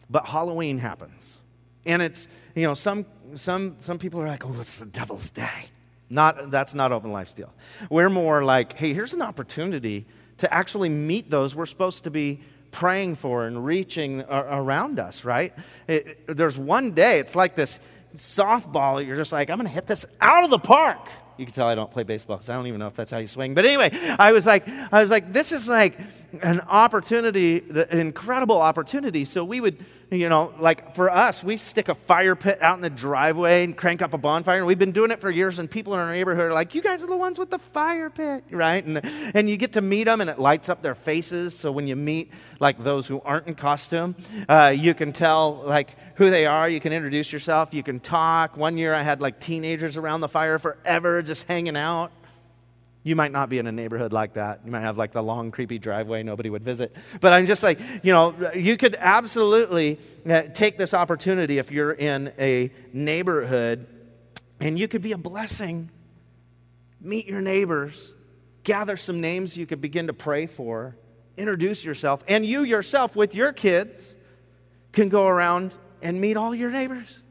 But 0.08 0.24
Halloween 0.24 0.78
happens 0.78 1.38
and 1.86 2.02
it's, 2.02 2.28
you 2.54 2.66
know, 2.66 2.74
some, 2.74 3.06
some, 3.34 3.76
some 3.80 3.98
people 3.98 4.20
are 4.20 4.26
like, 4.26 4.44
oh, 4.44 4.54
it's 4.60 4.78
the 4.78 4.86
devil's 4.86 5.30
day. 5.30 5.66
Not, 6.10 6.50
that's 6.50 6.74
not 6.74 6.92
open 6.92 7.12
life 7.12 7.34
deal. 7.34 7.52
We're 7.90 8.10
more 8.10 8.42
like, 8.42 8.72
hey, 8.72 8.94
here's 8.94 9.12
an 9.12 9.22
opportunity 9.22 10.06
to 10.38 10.52
actually 10.52 10.88
meet 10.88 11.30
those 11.30 11.54
we're 11.54 11.66
supposed 11.66 12.04
to 12.04 12.10
be 12.10 12.40
praying 12.70 13.14
for 13.16 13.46
and 13.46 13.64
reaching 13.64 14.22
around 14.22 14.98
us, 14.98 15.24
right? 15.24 15.52
It, 15.86 16.26
there's 16.26 16.56
one 16.58 16.92
day, 16.92 17.18
it's 17.18 17.34
like 17.34 17.56
this 17.56 17.78
softball, 18.14 19.04
you're 19.04 19.16
just 19.16 19.32
like, 19.32 19.50
I'm 19.50 19.56
going 19.56 19.66
to 19.66 19.72
hit 19.72 19.86
this 19.86 20.06
out 20.20 20.44
of 20.44 20.50
the 20.50 20.58
park. 20.58 21.08
You 21.36 21.44
can 21.44 21.54
tell 21.54 21.68
I 21.68 21.74
don't 21.74 21.90
play 21.90 22.02
baseball 22.02 22.36
because 22.36 22.50
I 22.50 22.54
don't 22.54 22.66
even 22.66 22.80
know 22.80 22.88
if 22.88 22.94
that's 22.94 23.10
how 23.10 23.18
you 23.18 23.28
swing. 23.28 23.54
But 23.54 23.64
anyway, 23.64 23.90
I 24.18 24.32
was 24.32 24.44
like, 24.44 24.68
I 24.68 25.00
was 25.00 25.08
like, 25.08 25.32
this 25.32 25.52
is 25.52 25.68
like 25.68 25.96
an 26.42 26.60
opportunity, 26.62 27.62
an 27.70 28.00
incredible 28.00 28.60
opportunity. 28.60 29.24
So 29.24 29.44
we 29.44 29.60
would, 29.60 29.84
you 30.10 30.30
know, 30.30 30.54
like 30.58 30.94
for 30.94 31.10
us, 31.10 31.44
we 31.44 31.58
stick 31.58 31.88
a 31.88 31.94
fire 31.94 32.34
pit 32.34 32.62
out 32.62 32.76
in 32.76 32.80
the 32.80 32.88
driveway 32.88 33.64
and 33.64 33.76
crank 33.76 34.00
up 34.00 34.14
a 34.14 34.18
bonfire. 34.18 34.58
And 34.58 34.66
we've 34.66 34.78
been 34.78 34.92
doing 34.92 35.10
it 35.10 35.20
for 35.20 35.30
years. 35.30 35.58
And 35.58 35.70
people 35.70 35.92
in 35.94 36.00
our 36.00 36.10
neighborhood 36.10 36.50
are 36.50 36.54
like, 36.54 36.74
you 36.74 36.80
guys 36.80 37.02
are 37.02 37.06
the 37.06 37.16
ones 37.16 37.38
with 37.38 37.50
the 37.50 37.58
fire 37.58 38.08
pit, 38.08 38.44
right? 38.50 38.82
And, 38.84 39.00
and 39.34 39.50
you 39.50 39.58
get 39.58 39.74
to 39.74 39.82
meet 39.82 40.04
them 40.04 40.22
and 40.22 40.30
it 40.30 40.38
lights 40.38 40.70
up 40.70 40.82
their 40.82 40.94
faces. 40.94 41.54
So 41.54 41.70
when 41.70 41.86
you 41.86 41.94
meet 41.94 42.30
like 42.58 42.82
those 42.82 43.06
who 43.06 43.20
aren't 43.20 43.48
in 43.48 43.54
costume, 43.54 44.16
uh, 44.48 44.74
you 44.74 44.94
can 44.94 45.12
tell 45.12 45.62
like 45.64 45.96
who 46.14 46.30
they 46.30 46.46
are. 46.46 46.70
You 46.70 46.80
can 46.80 46.92
introduce 46.94 47.30
yourself. 47.30 47.74
You 47.74 47.82
can 47.82 48.00
talk. 48.00 48.56
One 48.56 48.78
year 48.78 48.94
I 48.94 49.02
had 49.02 49.20
like 49.20 49.38
teenagers 49.40 49.98
around 49.98 50.22
the 50.22 50.28
fire 50.28 50.58
forever 50.58 51.22
just 51.22 51.42
hanging 51.42 51.76
out. 51.76 52.12
You 53.02 53.16
might 53.16 53.32
not 53.32 53.48
be 53.48 53.58
in 53.58 53.66
a 53.66 53.72
neighborhood 53.72 54.12
like 54.12 54.34
that. 54.34 54.60
You 54.64 54.72
might 54.72 54.80
have 54.80 54.98
like 54.98 55.12
the 55.12 55.22
long, 55.22 55.50
creepy 55.50 55.78
driveway 55.78 56.22
nobody 56.22 56.50
would 56.50 56.64
visit. 56.64 56.94
But 57.20 57.32
I'm 57.32 57.46
just 57.46 57.62
like, 57.62 57.78
you 58.02 58.12
know, 58.12 58.34
you 58.54 58.76
could 58.76 58.96
absolutely 58.98 59.98
uh, 60.28 60.42
take 60.52 60.76
this 60.76 60.92
opportunity 60.92 61.58
if 61.58 61.70
you're 61.70 61.92
in 61.92 62.32
a 62.38 62.70
neighborhood 62.92 63.86
and 64.60 64.78
you 64.78 64.88
could 64.88 65.02
be 65.02 65.12
a 65.12 65.18
blessing. 65.18 65.90
Meet 67.00 67.26
your 67.26 67.40
neighbors, 67.40 68.12
gather 68.64 68.96
some 68.96 69.20
names 69.20 69.56
you 69.56 69.66
could 69.66 69.80
begin 69.80 70.08
to 70.08 70.12
pray 70.12 70.46
for, 70.46 70.96
introduce 71.36 71.84
yourself, 71.84 72.24
and 72.26 72.44
you 72.44 72.64
yourself 72.64 73.14
with 73.14 73.34
your 73.34 73.52
kids 73.52 74.16
can 74.92 75.08
go 75.08 75.28
around 75.28 75.72
and 76.02 76.20
meet 76.20 76.36
all 76.36 76.54
your 76.54 76.70
neighbors. 76.70 77.22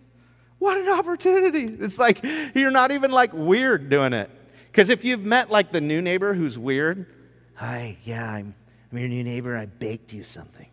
What 0.59 0.77
an 0.77 0.89
opportunity. 0.89 1.65
It's 1.65 1.99
like 1.99 2.23
you're 2.55 2.71
not 2.71 2.91
even 2.91 3.11
like 3.11 3.33
weird 3.33 3.89
doing 3.89 4.13
it. 4.13 4.31
Because 4.77 4.91
if 4.91 5.03
you've 5.03 5.25
met 5.25 5.49
like 5.49 5.71
the 5.71 5.81
new 5.81 6.03
neighbor 6.03 6.35
who's 6.35 6.55
weird, 6.55 7.07
hi, 7.55 7.97
yeah, 8.03 8.31
I'm, 8.31 8.53
I'm 8.91 8.97
your 8.99 9.07
new 9.07 9.23
neighbor. 9.23 9.57
I 9.57 9.65
baked 9.65 10.13
you 10.13 10.21
something. 10.21 10.67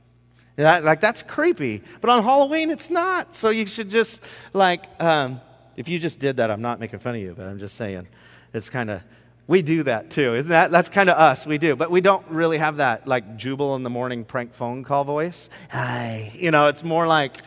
That, 0.56 0.84
like 0.84 1.00
that's 1.00 1.22
creepy. 1.22 1.82
But 2.02 2.10
on 2.10 2.22
Halloween, 2.22 2.70
it's 2.70 2.90
not. 2.90 3.34
So 3.34 3.48
you 3.48 3.64
should 3.64 3.88
just 3.88 4.20
like, 4.52 4.84
um, 5.00 5.40
if 5.76 5.88
you 5.88 5.98
just 5.98 6.18
did 6.18 6.36
that, 6.36 6.50
I'm 6.50 6.60
not 6.60 6.80
making 6.80 6.98
fun 6.98 7.14
of 7.14 7.22
you, 7.22 7.32
but 7.34 7.46
I'm 7.46 7.58
just 7.58 7.76
saying, 7.76 8.06
it's 8.52 8.68
kind 8.68 8.90
of 8.90 9.00
we 9.46 9.62
do 9.62 9.84
that 9.84 10.10
too. 10.10 10.34
Isn't 10.34 10.50
that 10.50 10.70
that's 10.70 10.90
kind 10.90 11.08
of 11.08 11.16
us? 11.16 11.46
We 11.46 11.56
do, 11.56 11.74
but 11.74 11.90
we 11.90 12.02
don't 12.02 12.28
really 12.28 12.58
have 12.58 12.76
that 12.76 13.08
like 13.08 13.38
Jubal 13.38 13.74
in 13.74 13.84
the 13.84 13.90
morning 13.90 14.26
prank 14.26 14.52
phone 14.52 14.84
call 14.84 15.04
voice. 15.04 15.48
Hi, 15.70 16.30
you 16.34 16.50
know, 16.50 16.68
it's 16.68 16.84
more 16.84 17.06
like 17.06 17.38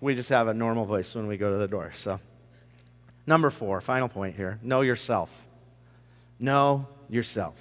we 0.00 0.16
just 0.16 0.30
have 0.30 0.48
a 0.48 0.54
normal 0.54 0.86
voice 0.86 1.14
when 1.14 1.28
we 1.28 1.36
go 1.36 1.52
to 1.52 1.58
the 1.58 1.68
door. 1.68 1.92
So, 1.94 2.18
number 3.28 3.50
four, 3.50 3.80
final 3.80 4.08
point 4.08 4.34
here: 4.34 4.58
know 4.60 4.80
yourself. 4.80 5.30
Know 6.40 6.88
yourself. 7.08 7.54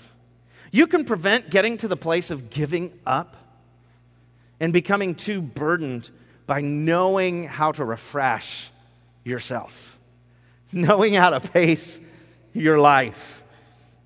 You 0.72 0.88
can 0.88 1.06
prevent 1.06 1.50
getting 1.50 1.78
to 1.78 1.88
the 1.88 1.98
place 1.98 2.32
of 2.32 2.50
giving 2.50 2.98
up 3.06 3.36
and 4.60 4.72
becoming 4.72 5.16
too 5.16 5.42
burdened 5.42 6.10
by 6.48 6.62
knowing 6.62 7.44
how 7.44 7.72
to 7.74 7.86
refresh 7.86 8.72
yourself, 9.24 9.98
knowing 10.72 11.14
how 11.14 11.32
to 11.32 11.40
pace 11.40 12.00
your 12.54 12.80
life. 12.80 13.44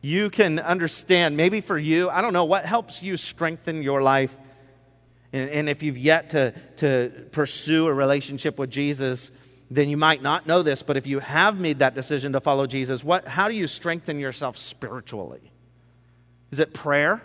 You 0.01 0.29
can 0.29 0.59
understand, 0.59 1.37
maybe 1.37 1.61
for 1.61 1.77
you, 1.77 2.09
I 2.09 2.21
don't 2.21 2.33
know, 2.33 2.43
what 2.43 2.65
helps 2.65 3.01
you 3.01 3.15
strengthen 3.15 3.83
your 3.83 4.01
life. 4.01 4.35
And, 5.31 5.49
and 5.49 5.69
if 5.69 5.81
you've 5.81 5.97
yet 5.97 6.31
to, 6.31 6.53
to 6.77 7.27
pursue 7.31 7.87
a 7.87 7.93
relationship 7.93 8.59
with 8.59 8.69
Jesus, 8.69 9.31
then 9.73 9.89
you 9.89 9.97
might 9.97 10.21
not 10.21 10.45
know 10.45 10.61
this, 10.61 10.83
but 10.83 10.97
if 10.97 11.07
you 11.07 11.17
have 11.17 11.59
made 11.59 11.79
that 11.79 11.95
decision 11.95 12.33
to 12.33 12.39
follow 12.39 12.67
Jesus, 12.67 13.03
what, 13.03 13.27
how 13.27 13.47
do 13.47 13.55
you 13.55 13.65
strengthen 13.65 14.19
yourself 14.19 14.55
spiritually? 14.55 15.51
Is 16.51 16.59
it 16.59 16.75
prayer? 16.75 17.23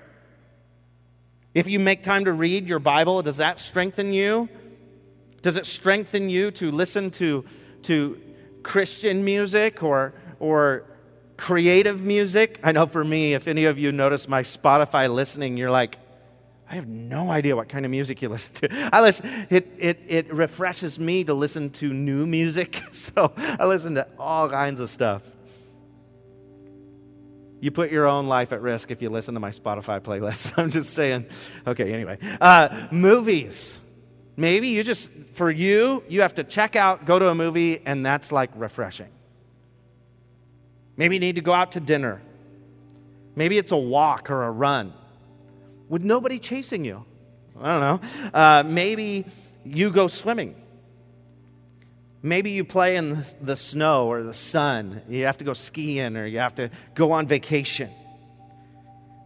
If 1.53 1.69
you 1.69 1.79
make 1.79 2.03
time 2.03 2.25
to 2.25 2.33
read 2.33 2.67
your 2.67 2.79
Bible, 2.79 3.21
does 3.21 3.37
that 3.37 3.59
strengthen 3.59 4.15
you? 4.15 4.49
Does 5.43 5.59
it 5.59 5.67
strengthen 5.67 6.31
you 6.31 6.51
to 6.53 6.71
listen 6.71 7.11
to, 7.13 7.45
to 7.83 8.19
Christian 8.63 9.27
music 9.27 9.83
or, 9.83 10.15
or 10.41 10.85
creative 11.37 12.01
music? 12.01 12.61
I 12.65 12.73
know 12.73 12.87
for 12.87 13.05
me, 13.05 13.35
if 13.35 13.47
any 13.47 13.67
of 13.67 13.79
you 13.79 13.93
notice 13.93 14.27
my 14.27 14.43
Spotify 14.43 15.13
listening, 15.13 15.59
you're 15.59 15.71
like, 15.71 15.99
I 16.71 16.75
have 16.75 16.87
no 16.87 17.31
idea 17.31 17.57
what 17.57 17.71
kind 17.71 17.87
of 17.87 17.91
music 17.91 18.21
you 18.21 18.29
listen 18.29 18.53
to. 18.55 18.91
I 18.93 19.01
listen, 19.01 19.47
it, 19.49 19.73
it, 19.79 20.01
it 20.07 20.33
refreshes 20.33 20.99
me 20.99 21.25
to 21.25 21.33
listen 21.33 21.71
to 21.71 21.93
new 21.93 22.27
music. 22.27 22.83
So 22.93 23.33
I 23.37 23.65
listen 23.65 23.95
to 23.95 24.07
all 24.19 24.51
kinds 24.51 24.81
of 24.81 24.91
stuff. 24.91 25.23
You 27.61 27.71
put 27.71 27.91
your 27.91 28.07
own 28.07 28.27
life 28.27 28.53
at 28.53 28.61
risk 28.61 28.91
if 28.91 29.01
you 29.01 29.09
listen 29.09 29.35
to 29.35 29.41
my 29.41 29.51
Spotify 29.51 30.01
playlist. 30.01 30.53
I'm 30.57 30.71
just 30.71 30.93
saying. 30.95 31.27
Okay, 31.67 31.93
anyway. 31.93 32.19
Uh, 32.41 32.89
movies. 32.91 33.81
Maybe 34.37 34.69
you 34.69 34.83
just, 34.83 35.11
for 35.35 35.51
you, 35.51 36.03
you 36.09 36.23
have 36.23 36.35
to 36.37 36.45
check 36.45 36.77
out, 36.77 37.07
go 37.07 37.19
to 37.19 37.29
a 37.29 37.35
movie, 37.35 37.81
and 37.85 38.05
that's 38.05 38.31
like 38.31 38.51
refreshing. 38.57 39.09
Maybe 40.97 41.17
you 41.17 41.21
need 41.21 41.37
to 41.37 41.41
go 41.41 41.55
out 41.55 41.73
to 41.73 41.81
dinner. 41.81 42.21
Maybe 43.37 43.59
it's 43.59 43.73
a 43.73 43.77
walk 43.77 44.31
or 44.31 44.43
a 44.43 44.51
run 44.51 44.93
with 45.89 46.03
nobody 46.03 46.39
chasing 46.39 46.85
you. 46.85 47.05
I 47.61 47.79
don't 47.79 48.03
know. 48.03 48.31
Uh, 48.33 48.63
maybe 48.67 49.25
you 49.65 49.91
go 49.91 50.07
swimming. 50.07 50.55
Maybe 52.23 52.51
you 52.51 52.65
play 52.65 52.97
in 52.97 53.25
the 53.41 53.57
snow 53.57 54.09
or 54.09 54.23
the 54.23 54.35
sun. 54.35 55.03
You 55.09 55.27
have 55.27 55.39
to 55.39 55.45
go 55.45 55.53
skiing 55.53 56.17
or 56.17 56.27
you 56.27 56.41
have 56.41 56.57
to 56.57 56.71
go 56.95 57.13
on 57.13 57.27
vacation. 57.27 57.91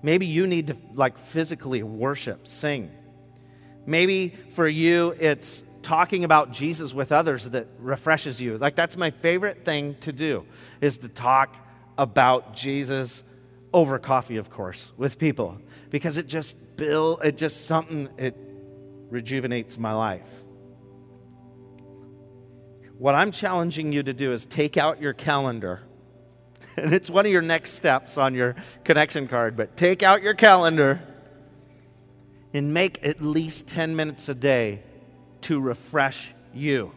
Maybe 0.03 0.27
you 0.27 0.47
need 0.47 0.67
to 0.67 0.77
like 0.95 1.17
physically 1.17 1.83
worship, 1.83 2.47
sing. 2.47 2.91
Maybe 3.87 4.35
for 4.55 4.69
you 4.69 5.17
it's 5.19 5.65
talking 5.83 6.25
about 6.25 6.53
Jesus 6.53 6.95
with 6.95 7.13
others 7.13 7.51
that 7.51 7.67
refreshes 7.79 8.41
you. 8.41 8.59
Like 8.59 8.77
that's 8.77 8.97
my 8.97 9.11
favorite 9.11 9.65
thing 9.65 9.97
to 10.01 10.13
do 10.13 10.45
is 10.81 10.99
to 10.99 11.09
talk 11.09 11.57
about 11.99 12.55
Jesus 12.55 13.23
over 13.73 13.99
coffee, 13.99 14.37
of 14.37 14.51
course, 14.51 14.93
with 14.97 15.19
people 15.19 15.59
because 15.91 16.17
it 16.17 16.27
just 16.27 16.57
build 16.77 17.21
it 17.23 17.37
just 17.37 17.67
something 17.67 18.09
it 18.19 18.37
rejuvenates 19.11 19.79
my 19.79 19.93
life. 19.93 20.29
What 22.99 23.15
I'm 23.15 23.33
challenging 23.33 23.93
you 23.93 24.03
to 24.03 24.13
do 24.13 24.33
is 24.33 24.47
take 24.47 24.77
out 24.77 25.01
your 25.01 25.13
calendar. 25.13 25.81
And 26.75 26.95
it's 26.95 27.11
one 27.11 27.27
of 27.27 27.33
your 27.33 27.43
next 27.43 27.73
steps 27.73 28.17
on 28.17 28.33
your 28.33 28.57
connection 28.83 29.29
card, 29.29 29.59
but 29.59 29.77
take 29.77 30.03
out 30.03 30.23
your 30.23 30.33
calendar 30.33 31.03
and 32.55 32.73
make 32.73 33.05
at 33.05 33.21
least 33.21 33.67
10 33.67 33.95
minutes 33.95 34.31
a 34.31 34.35
day 34.35 34.83
to 35.43 35.61
refresh 35.61 36.33
you. 36.55 36.93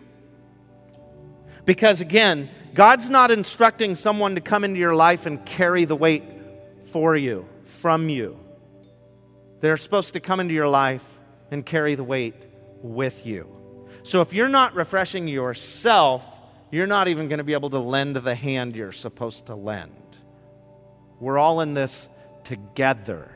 Because 1.66 2.00
again, 2.00 2.50
God's 2.74 3.10
not 3.10 3.32
instructing 3.32 3.96
someone 3.96 4.36
to 4.36 4.42
come 4.42 4.64
into 4.64 4.80
your 4.80 4.96
life 4.96 5.26
and 5.26 5.46
carry 5.46 5.84
the 5.84 5.96
weight 5.96 6.24
for 6.96 7.14
you, 7.18 7.46
from 7.66 8.08
you. 8.08 8.40
They're 9.60 9.76
supposed 9.76 10.14
to 10.14 10.22
come 10.22 10.40
into 10.40 10.54
your 10.54 10.70
life 10.70 11.04
and 11.52 11.66
carry 11.66 11.96
the 11.96 12.06
weight 12.06 12.48
with 12.82 13.26
you. 13.26 13.54
So 14.04 14.22
if 14.22 14.32
you're 14.32 14.48
not 14.48 14.76
refreshing 14.76 15.28
yourself, 15.28 16.24
you're 16.72 16.88
not 16.88 17.10
even 17.10 17.28
going 17.28 17.40
to 17.40 17.44
be 17.44 17.52
able 17.52 17.72
to 17.72 17.80
lend 17.80 18.16
the 18.16 18.34
hand 18.34 18.78
you're 18.78 18.94
supposed 18.94 19.48
to 19.48 19.56
lend. 19.56 19.92
We're 21.20 21.38
all 21.38 21.60
in 21.60 21.74
this 21.74 22.08
together. 22.46 23.30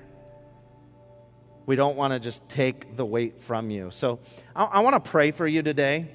We 1.65 1.75
don't 1.75 1.97
want 1.97 2.13
to 2.13 2.19
just 2.21 2.47
take 2.47 2.95
the 2.95 3.05
weight 3.05 3.41
from 3.41 3.69
you. 3.69 3.91
So 3.91 4.19
I, 4.55 4.63
I 4.63 4.79
want 4.79 5.03
to 5.03 5.11
pray 5.11 5.31
for 5.31 5.45
you 5.45 5.63
today 5.63 6.07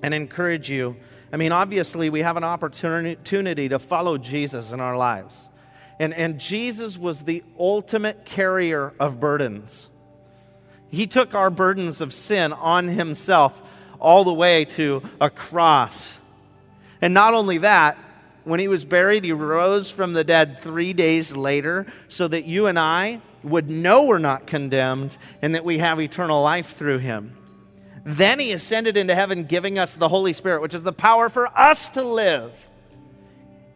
and 0.00 0.14
encourage 0.14 0.70
you. 0.70 0.96
I 1.34 1.36
mean, 1.36 1.52
obviously, 1.52 2.08
we 2.08 2.20
have 2.20 2.38
an 2.38 2.44
opportunity 2.44 3.68
to 3.68 3.78
follow 3.78 4.16
Jesus 4.16 4.72
in 4.72 4.80
our 4.80 4.96
lives. 4.96 5.50
And, 6.02 6.12
and 6.14 6.40
Jesus 6.40 6.98
was 6.98 7.22
the 7.22 7.44
ultimate 7.56 8.24
carrier 8.24 8.92
of 8.98 9.20
burdens. 9.20 9.86
He 10.90 11.06
took 11.06 11.32
our 11.32 11.48
burdens 11.48 12.00
of 12.00 12.12
sin 12.12 12.52
on 12.52 12.88
himself 12.88 13.62
all 14.00 14.24
the 14.24 14.32
way 14.32 14.64
to 14.64 15.04
a 15.20 15.30
cross. 15.30 16.14
And 17.00 17.14
not 17.14 17.34
only 17.34 17.58
that, 17.58 17.96
when 18.42 18.58
he 18.58 18.66
was 18.66 18.84
buried, 18.84 19.22
he 19.22 19.30
rose 19.30 19.92
from 19.92 20.12
the 20.12 20.24
dead 20.24 20.60
three 20.60 20.92
days 20.92 21.36
later 21.36 21.86
so 22.08 22.26
that 22.26 22.46
you 22.46 22.66
and 22.66 22.80
I 22.80 23.20
would 23.44 23.70
know 23.70 24.02
we're 24.02 24.18
not 24.18 24.48
condemned 24.48 25.16
and 25.40 25.54
that 25.54 25.64
we 25.64 25.78
have 25.78 26.00
eternal 26.00 26.42
life 26.42 26.74
through 26.74 26.98
him. 26.98 27.36
Then 28.04 28.40
he 28.40 28.50
ascended 28.50 28.96
into 28.96 29.14
heaven, 29.14 29.44
giving 29.44 29.78
us 29.78 29.94
the 29.94 30.08
Holy 30.08 30.32
Spirit, 30.32 30.62
which 30.62 30.74
is 30.74 30.82
the 30.82 30.92
power 30.92 31.28
for 31.28 31.46
us 31.56 31.90
to 31.90 32.02
live 32.02 32.52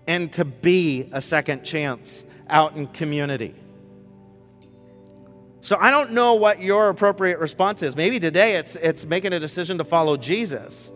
and 0.07 0.33
to 0.35 0.45
be 0.45 1.09
a 1.13 1.21
second 1.21 1.65
chance 1.65 2.25
out 2.49 2.77
in 2.77 2.87
community. 2.87 3.55
So 5.61 5.77
I 5.81 5.91
don't 5.91 6.13
know 6.13 6.35
what 6.35 6.61
your 6.61 6.91
appropriate 6.91 7.41
response 7.41 7.83
is. 7.83 7.97
Maybe 7.97 8.21
today 8.21 8.57
it's, 8.57 8.77
it's 8.77 9.05
making 9.05 9.33
a 9.33 9.41
decision 9.41 9.79
to 9.79 9.85
follow 9.85 10.17
Jesus. 10.17 10.93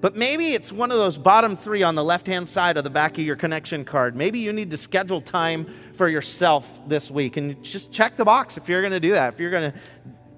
But 0.00 0.14
maybe 0.14 0.52
it's 0.52 0.70
one 0.70 0.92
of 0.92 0.98
those 0.98 1.18
bottom 1.18 1.56
three 1.56 1.82
on 1.82 1.96
the 1.96 2.04
left 2.04 2.28
hand 2.28 2.46
side 2.46 2.76
of 2.76 2.84
the 2.84 2.90
back 2.90 3.18
of 3.18 3.24
your 3.24 3.34
connection 3.34 3.84
card. 3.84 4.14
Maybe 4.14 4.38
you 4.38 4.52
need 4.52 4.70
to 4.70 4.76
schedule 4.76 5.20
time 5.20 5.66
for 5.94 6.08
yourself 6.08 6.80
this 6.86 7.10
week 7.10 7.36
and 7.36 7.60
just 7.64 7.90
check 7.90 8.16
the 8.16 8.24
box 8.24 8.56
if 8.56 8.68
you're 8.68 8.82
going 8.82 8.92
to 8.92 9.00
do 9.00 9.10
that, 9.10 9.34
if 9.34 9.40
you're 9.40 9.50
going 9.50 9.72
to 9.72 9.78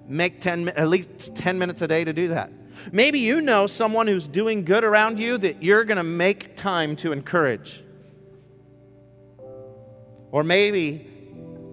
make 0.07 0.41
10, 0.41 0.69
at 0.69 0.89
least 0.89 1.35
10 1.35 1.59
minutes 1.59 1.83
a 1.83 1.87
day 1.87 2.03
to 2.03 2.13
do 2.13 2.29
that. 2.29 2.51
Maybe 2.91 3.19
you 3.19 3.41
know 3.41 3.67
someone 3.67 4.07
who's 4.07 4.27
doing 4.27 4.65
good 4.65 4.83
around 4.83 5.19
you 5.19 5.37
that 5.37 5.61
you're 5.61 5.83
going 5.83 5.97
to 5.97 6.03
make 6.03 6.55
time 6.55 6.95
to 6.95 7.11
encourage. 7.11 7.83
Or 10.31 10.43
maybe 10.43 11.07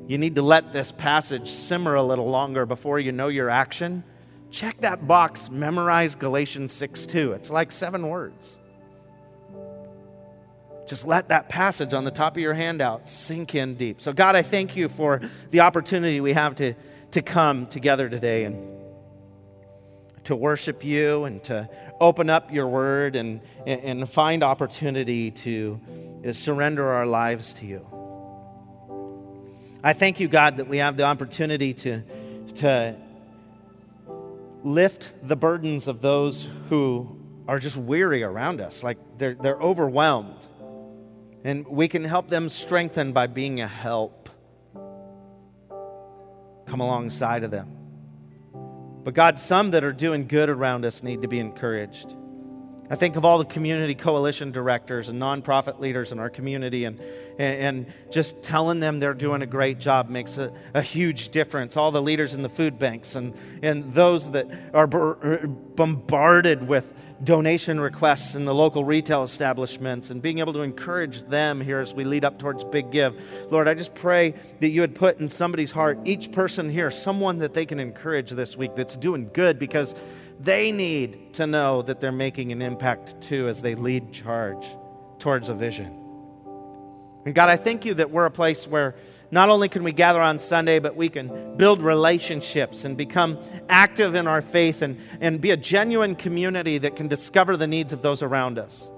you 0.07 0.19
need 0.19 0.35
to 0.35 0.43
let 0.43 0.73
this 0.73 0.93
passage 0.93 1.49
simmer 1.51 1.95
a 1.95 2.03
little 2.03 2.29
longer 2.29 2.67
before 2.67 2.99
you 2.99 3.13
know 3.13 3.29
your 3.29 3.51
action 3.51 4.05
check 4.51 4.81
that 4.81 5.07
box, 5.07 5.51
memorize 5.51 6.15
Galatians 6.15 6.73
6 6.73 7.07
2. 7.07 7.33
It's 7.33 7.51
like 7.51 7.73
seven 7.73 8.09
words. 8.09 8.57
Just 10.87 11.07
let 11.07 11.29
that 11.29 11.51
passage 11.51 11.93
on 11.93 12.05
the 12.05 12.11
top 12.11 12.37
of 12.37 12.43
your 12.43 12.55
handout 12.55 13.09
sink 13.09 13.55
in 13.55 13.75
deep. 13.75 14.01
So, 14.01 14.13
God, 14.13 14.37
I 14.37 14.43
thank 14.43 14.75
you 14.75 14.89
for 14.89 15.21
the 15.51 15.61
opportunity 15.61 16.21
we 16.21 16.33
have 16.33 16.55
to, 16.57 16.75
to 17.11 17.21
come 17.21 17.67
together 17.67 18.09
today 18.09 18.45
and 18.45 18.75
to 20.25 20.35
worship 20.35 20.83
you 20.83 21.25
and 21.25 21.43
to 21.45 21.69
open 22.01 22.31
up 22.31 22.53
your 22.53 22.69
word 22.69 23.17
and, 23.17 23.43
and 23.67 24.09
find 24.09 24.43
opportunity 24.43 25.31
to 25.31 25.79
surrender 26.33 26.89
our 26.89 27.07
lives 27.07 27.53
to 27.55 27.67
you. 27.67 27.98
I 29.83 29.93
thank 29.93 30.18
you, 30.18 30.26
God, 30.26 30.57
that 30.57 30.68
we 30.68 30.79
have 30.79 30.97
the 30.97 31.05
opportunity 31.05 31.72
to, 31.72 32.03
to 32.57 32.97
lift 34.64 35.11
the 35.22 35.37
burdens 35.37 35.87
of 35.87 36.01
those 36.01 36.49
who 36.68 37.16
are 37.47 37.59
just 37.59 37.76
weary 37.76 38.22
around 38.24 38.61
us, 38.61 38.83
like 38.83 38.99
they're, 39.18 39.35
they're 39.35 39.61
overwhelmed. 39.61 40.47
And 41.45 41.66
we 41.66 41.87
can 41.87 42.05
help 42.05 42.29
them 42.29 42.49
strengthen 42.49 43.12
by 43.12 43.29
being 43.29 43.61
a 43.61 43.68
help. 43.68 44.29
Come 46.66 46.81
alongside 46.81 47.45
of 47.45 47.53
them. 47.53 47.74
But 49.05 49.14
God, 49.14 49.39
some 49.39 49.70
that 49.70 49.85
are 49.85 49.93
doing 49.93 50.26
good 50.26 50.51
around 50.51 50.85
us 50.85 51.03
need 51.03 51.22
to 51.22 51.29
be 51.29 51.39
encouraged. 51.39 52.14
I 52.91 52.97
think 52.97 53.16
of 53.16 53.24
all 53.24 53.39
the 53.39 53.45
community 53.45 53.95
coalition 53.95 54.51
directors 54.51 55.09
and 55.09 55.20
nonprofit 55.20 55.78
leaders 55.78 56.11
in 56.11 56.18
our 56.18 56.30
community, 56.30 56.84
and, 56.86 56.99
and, 57.39 57.86
just 58.11 58.43
telling 58.43 58.80
them 58.80 58.99
they're 58.99 59.12
doing 59.12 59.43
a 59.43 59.47
great 59.47 59.78
job 59.78 60.09
makes 60.09 60.39
a, 60.39 60.51
a, 60.72 60.80
huge 60.80 61.28
difference. 61.28 61.76
All 61.76 61.91
the 61.91 62.01
leaders 62.01 62.32
in 62.32 62.41
the 62.43 62.49
food 62.49 62.78
banks 62.78 63.14
and, 63.14 63.34
and 63.62 63.93
those 63.93 64.30
that 64.30 64.49
are 64.72 64.86
bombarded 65.79 66.66
with 66.66 66.93
donation 67.22 67.79
requests 67.79 68.35
in 68.35 68.45
the 68.45 68.53
local 68.53 68.85
retail 68.85 69.22
establishments 69.22 70.11
and 70.11 70.20
being 70.20 70.41
able 70.41 70.53
to 70.53 70.62
encourage 70.62 71.22
them 71.26 71.61
here 71.61 71.79
as 71.79 71.95
we 71.95 72.03
lead 72.03 72.24
up 72.24 72.37
towards 72.37 72.64
Big 72.64 72.91
Give. 72.91 73.14
Lord, 73.49 73.68
I 73.68 73.74
just 73.74 73.95
pray 73.95 74.35
that 74.59 74.70
you 74.70 74.81
would 74.81 74.97
put 74.97 75.20
in 75.20 75.29
somebody's 75.29 75.70
heart, 75.70 76.01
each 76.05 76.33
person 76.33 76.68
here, 76.68 76.91
someone 76.91 77.39
that 77.39 77.55
they 77.55 77.64
can 77.64 77.79
encourage 77.79 78.31
this 78.31 78.57
week 78.57 78.74
that's 78.74 78.97
doing 78.97 79.31
good 79.33 79.57
because 79.61 79.95
they 80.41 80.72
need 80.72 81.33
to 81.35 81.47
know 81.47 81.83
that 81.83 82.01
they're 82.01 82.11
making 82.11 82.51
an 82.51 82.61
impact 82.61 83.20
too 83.20 83.47
as 83.47 83.62
they 83.62 83.76
lead 83.76 84.12
charge 84.12 84.66
towards 85.20 85.49
a 85.49 85.55
vision. 85.55 85.97
And 87.24 87.37
God, 87.37 87.51
I 87.51 87.57
thank 87.57 87.85
you 87.85 87.95
that 87.95 88.11
we're 88.11 88.26
a 88.26 88.33
place 88.33 88.66
where 88.66 88.97
not 89.31 89.51
only 89.51 89.68
can 89.68 89.85
we 89.85 89.93
gather 89.93 90.20
on 90.20 90.39
Sunday, 90.39 90.79
but 90.79 90.97
we 90.97 91.09
can 91.09 91.57
build 91.57 91.83
relationships 91.83 92.85
and 92.85 92.97
become 92.97 93.39
active 93.68 94.14
in 94.14 94.26
our 94.26 94.41
faith 94.41 94.81
and, 94.81 94.99
and 95.20 95.41
be 95.41 95.51
a 95.51 95.57
genuine 95.57 96.14
community 96.14 96.79
that 96.79 96.97
can 96.97 97.09
discover 97.09 97.57
the 97.57 97.66
needs 97.66 97.93
of 97.93 98.01
those 98.01 98.22
around 98.22 98.59
us. 98.59 98.91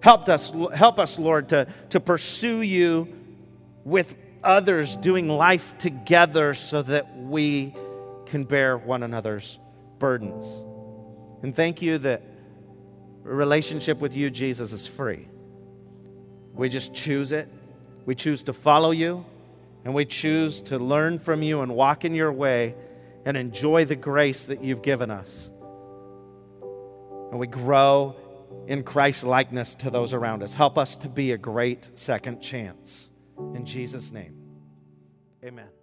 Help 0.00 0.28
us, 0.28 0.52
help 0.74 0.98
us, 0.98 1.18
Lord, 1.18 1.48
to, 1.50 1.66
to 1.90 2.00
pursue 2.00 2.62
you 2.62 3.08
with 3.84 4.14
others, 4.42 4.96
doing 4.96 5.28
life 5.28 5.74
together 5.78 6.54
so 6.54 6.82
that 6.82 7.16
we 7.18 7.74
can 8.26 8.44
bear 8.44 8.76
one 8.76 9.02
another's 9.02 9.58
burdens. 9.98 10.46
And 11.42 11.54
thank 11.54 11.80
you 11.80 11.98
that 11.98 12.22
a 13.24 13.28
relationship 13.28 13.98
with 13.98 14.14
you, 14.14 14.30
Jesus, 14.30 14.72
is 14.72 14.86
free. 14.86 15.28
We 16.52 16.68
just 16.68 16.92
choose 16.94 17.32
it. 17.32 17.48
We 18.06 18.14
choose 18.14 18.42
to 18.44 18.52
follow 18.52 18.90
you, 18.90 19.24
and 19.84 19.94
we 19.94 20.04
choose 20.04 20.62
to 20.62 20.78
learn 20.78 21.18
from 21.18 21.42
you 21.42 21.62
and 21.62 21.74
walk 21.74 22.04
in 22.04 22.14
your 22.14 22.32
way 22.32 22.74
and 23.24 23.36
enjoy 23.36 23.84
the 23.84 23.96
grace 23.96 24.44
that 24.44 24.62
you've 24.62 24.82
given 24.82 25.10
us. 25.10 25.50
And 27.30 27.38
we 27.38 27.46
grow 27.46 28.16
in 28.66 28.82
Christ's 28.82 29.24
likeness 29.24 29.74
to 29.76 29.90
those 29.90 30.12
around 30.12 30.42
us. 30.42 30.54
Help 30.54 30.76
us 30.76 30.96
to 30.96 31.08
be 31.08 31.32
a 31.32 31.38
great 31.38 31.90
second 31.94 32.40
chance. 32.40 33.10
In 33.54 33.64
Jesus' 33.64 34.12
name, 34.12 34.34
amen. 35.44 35.79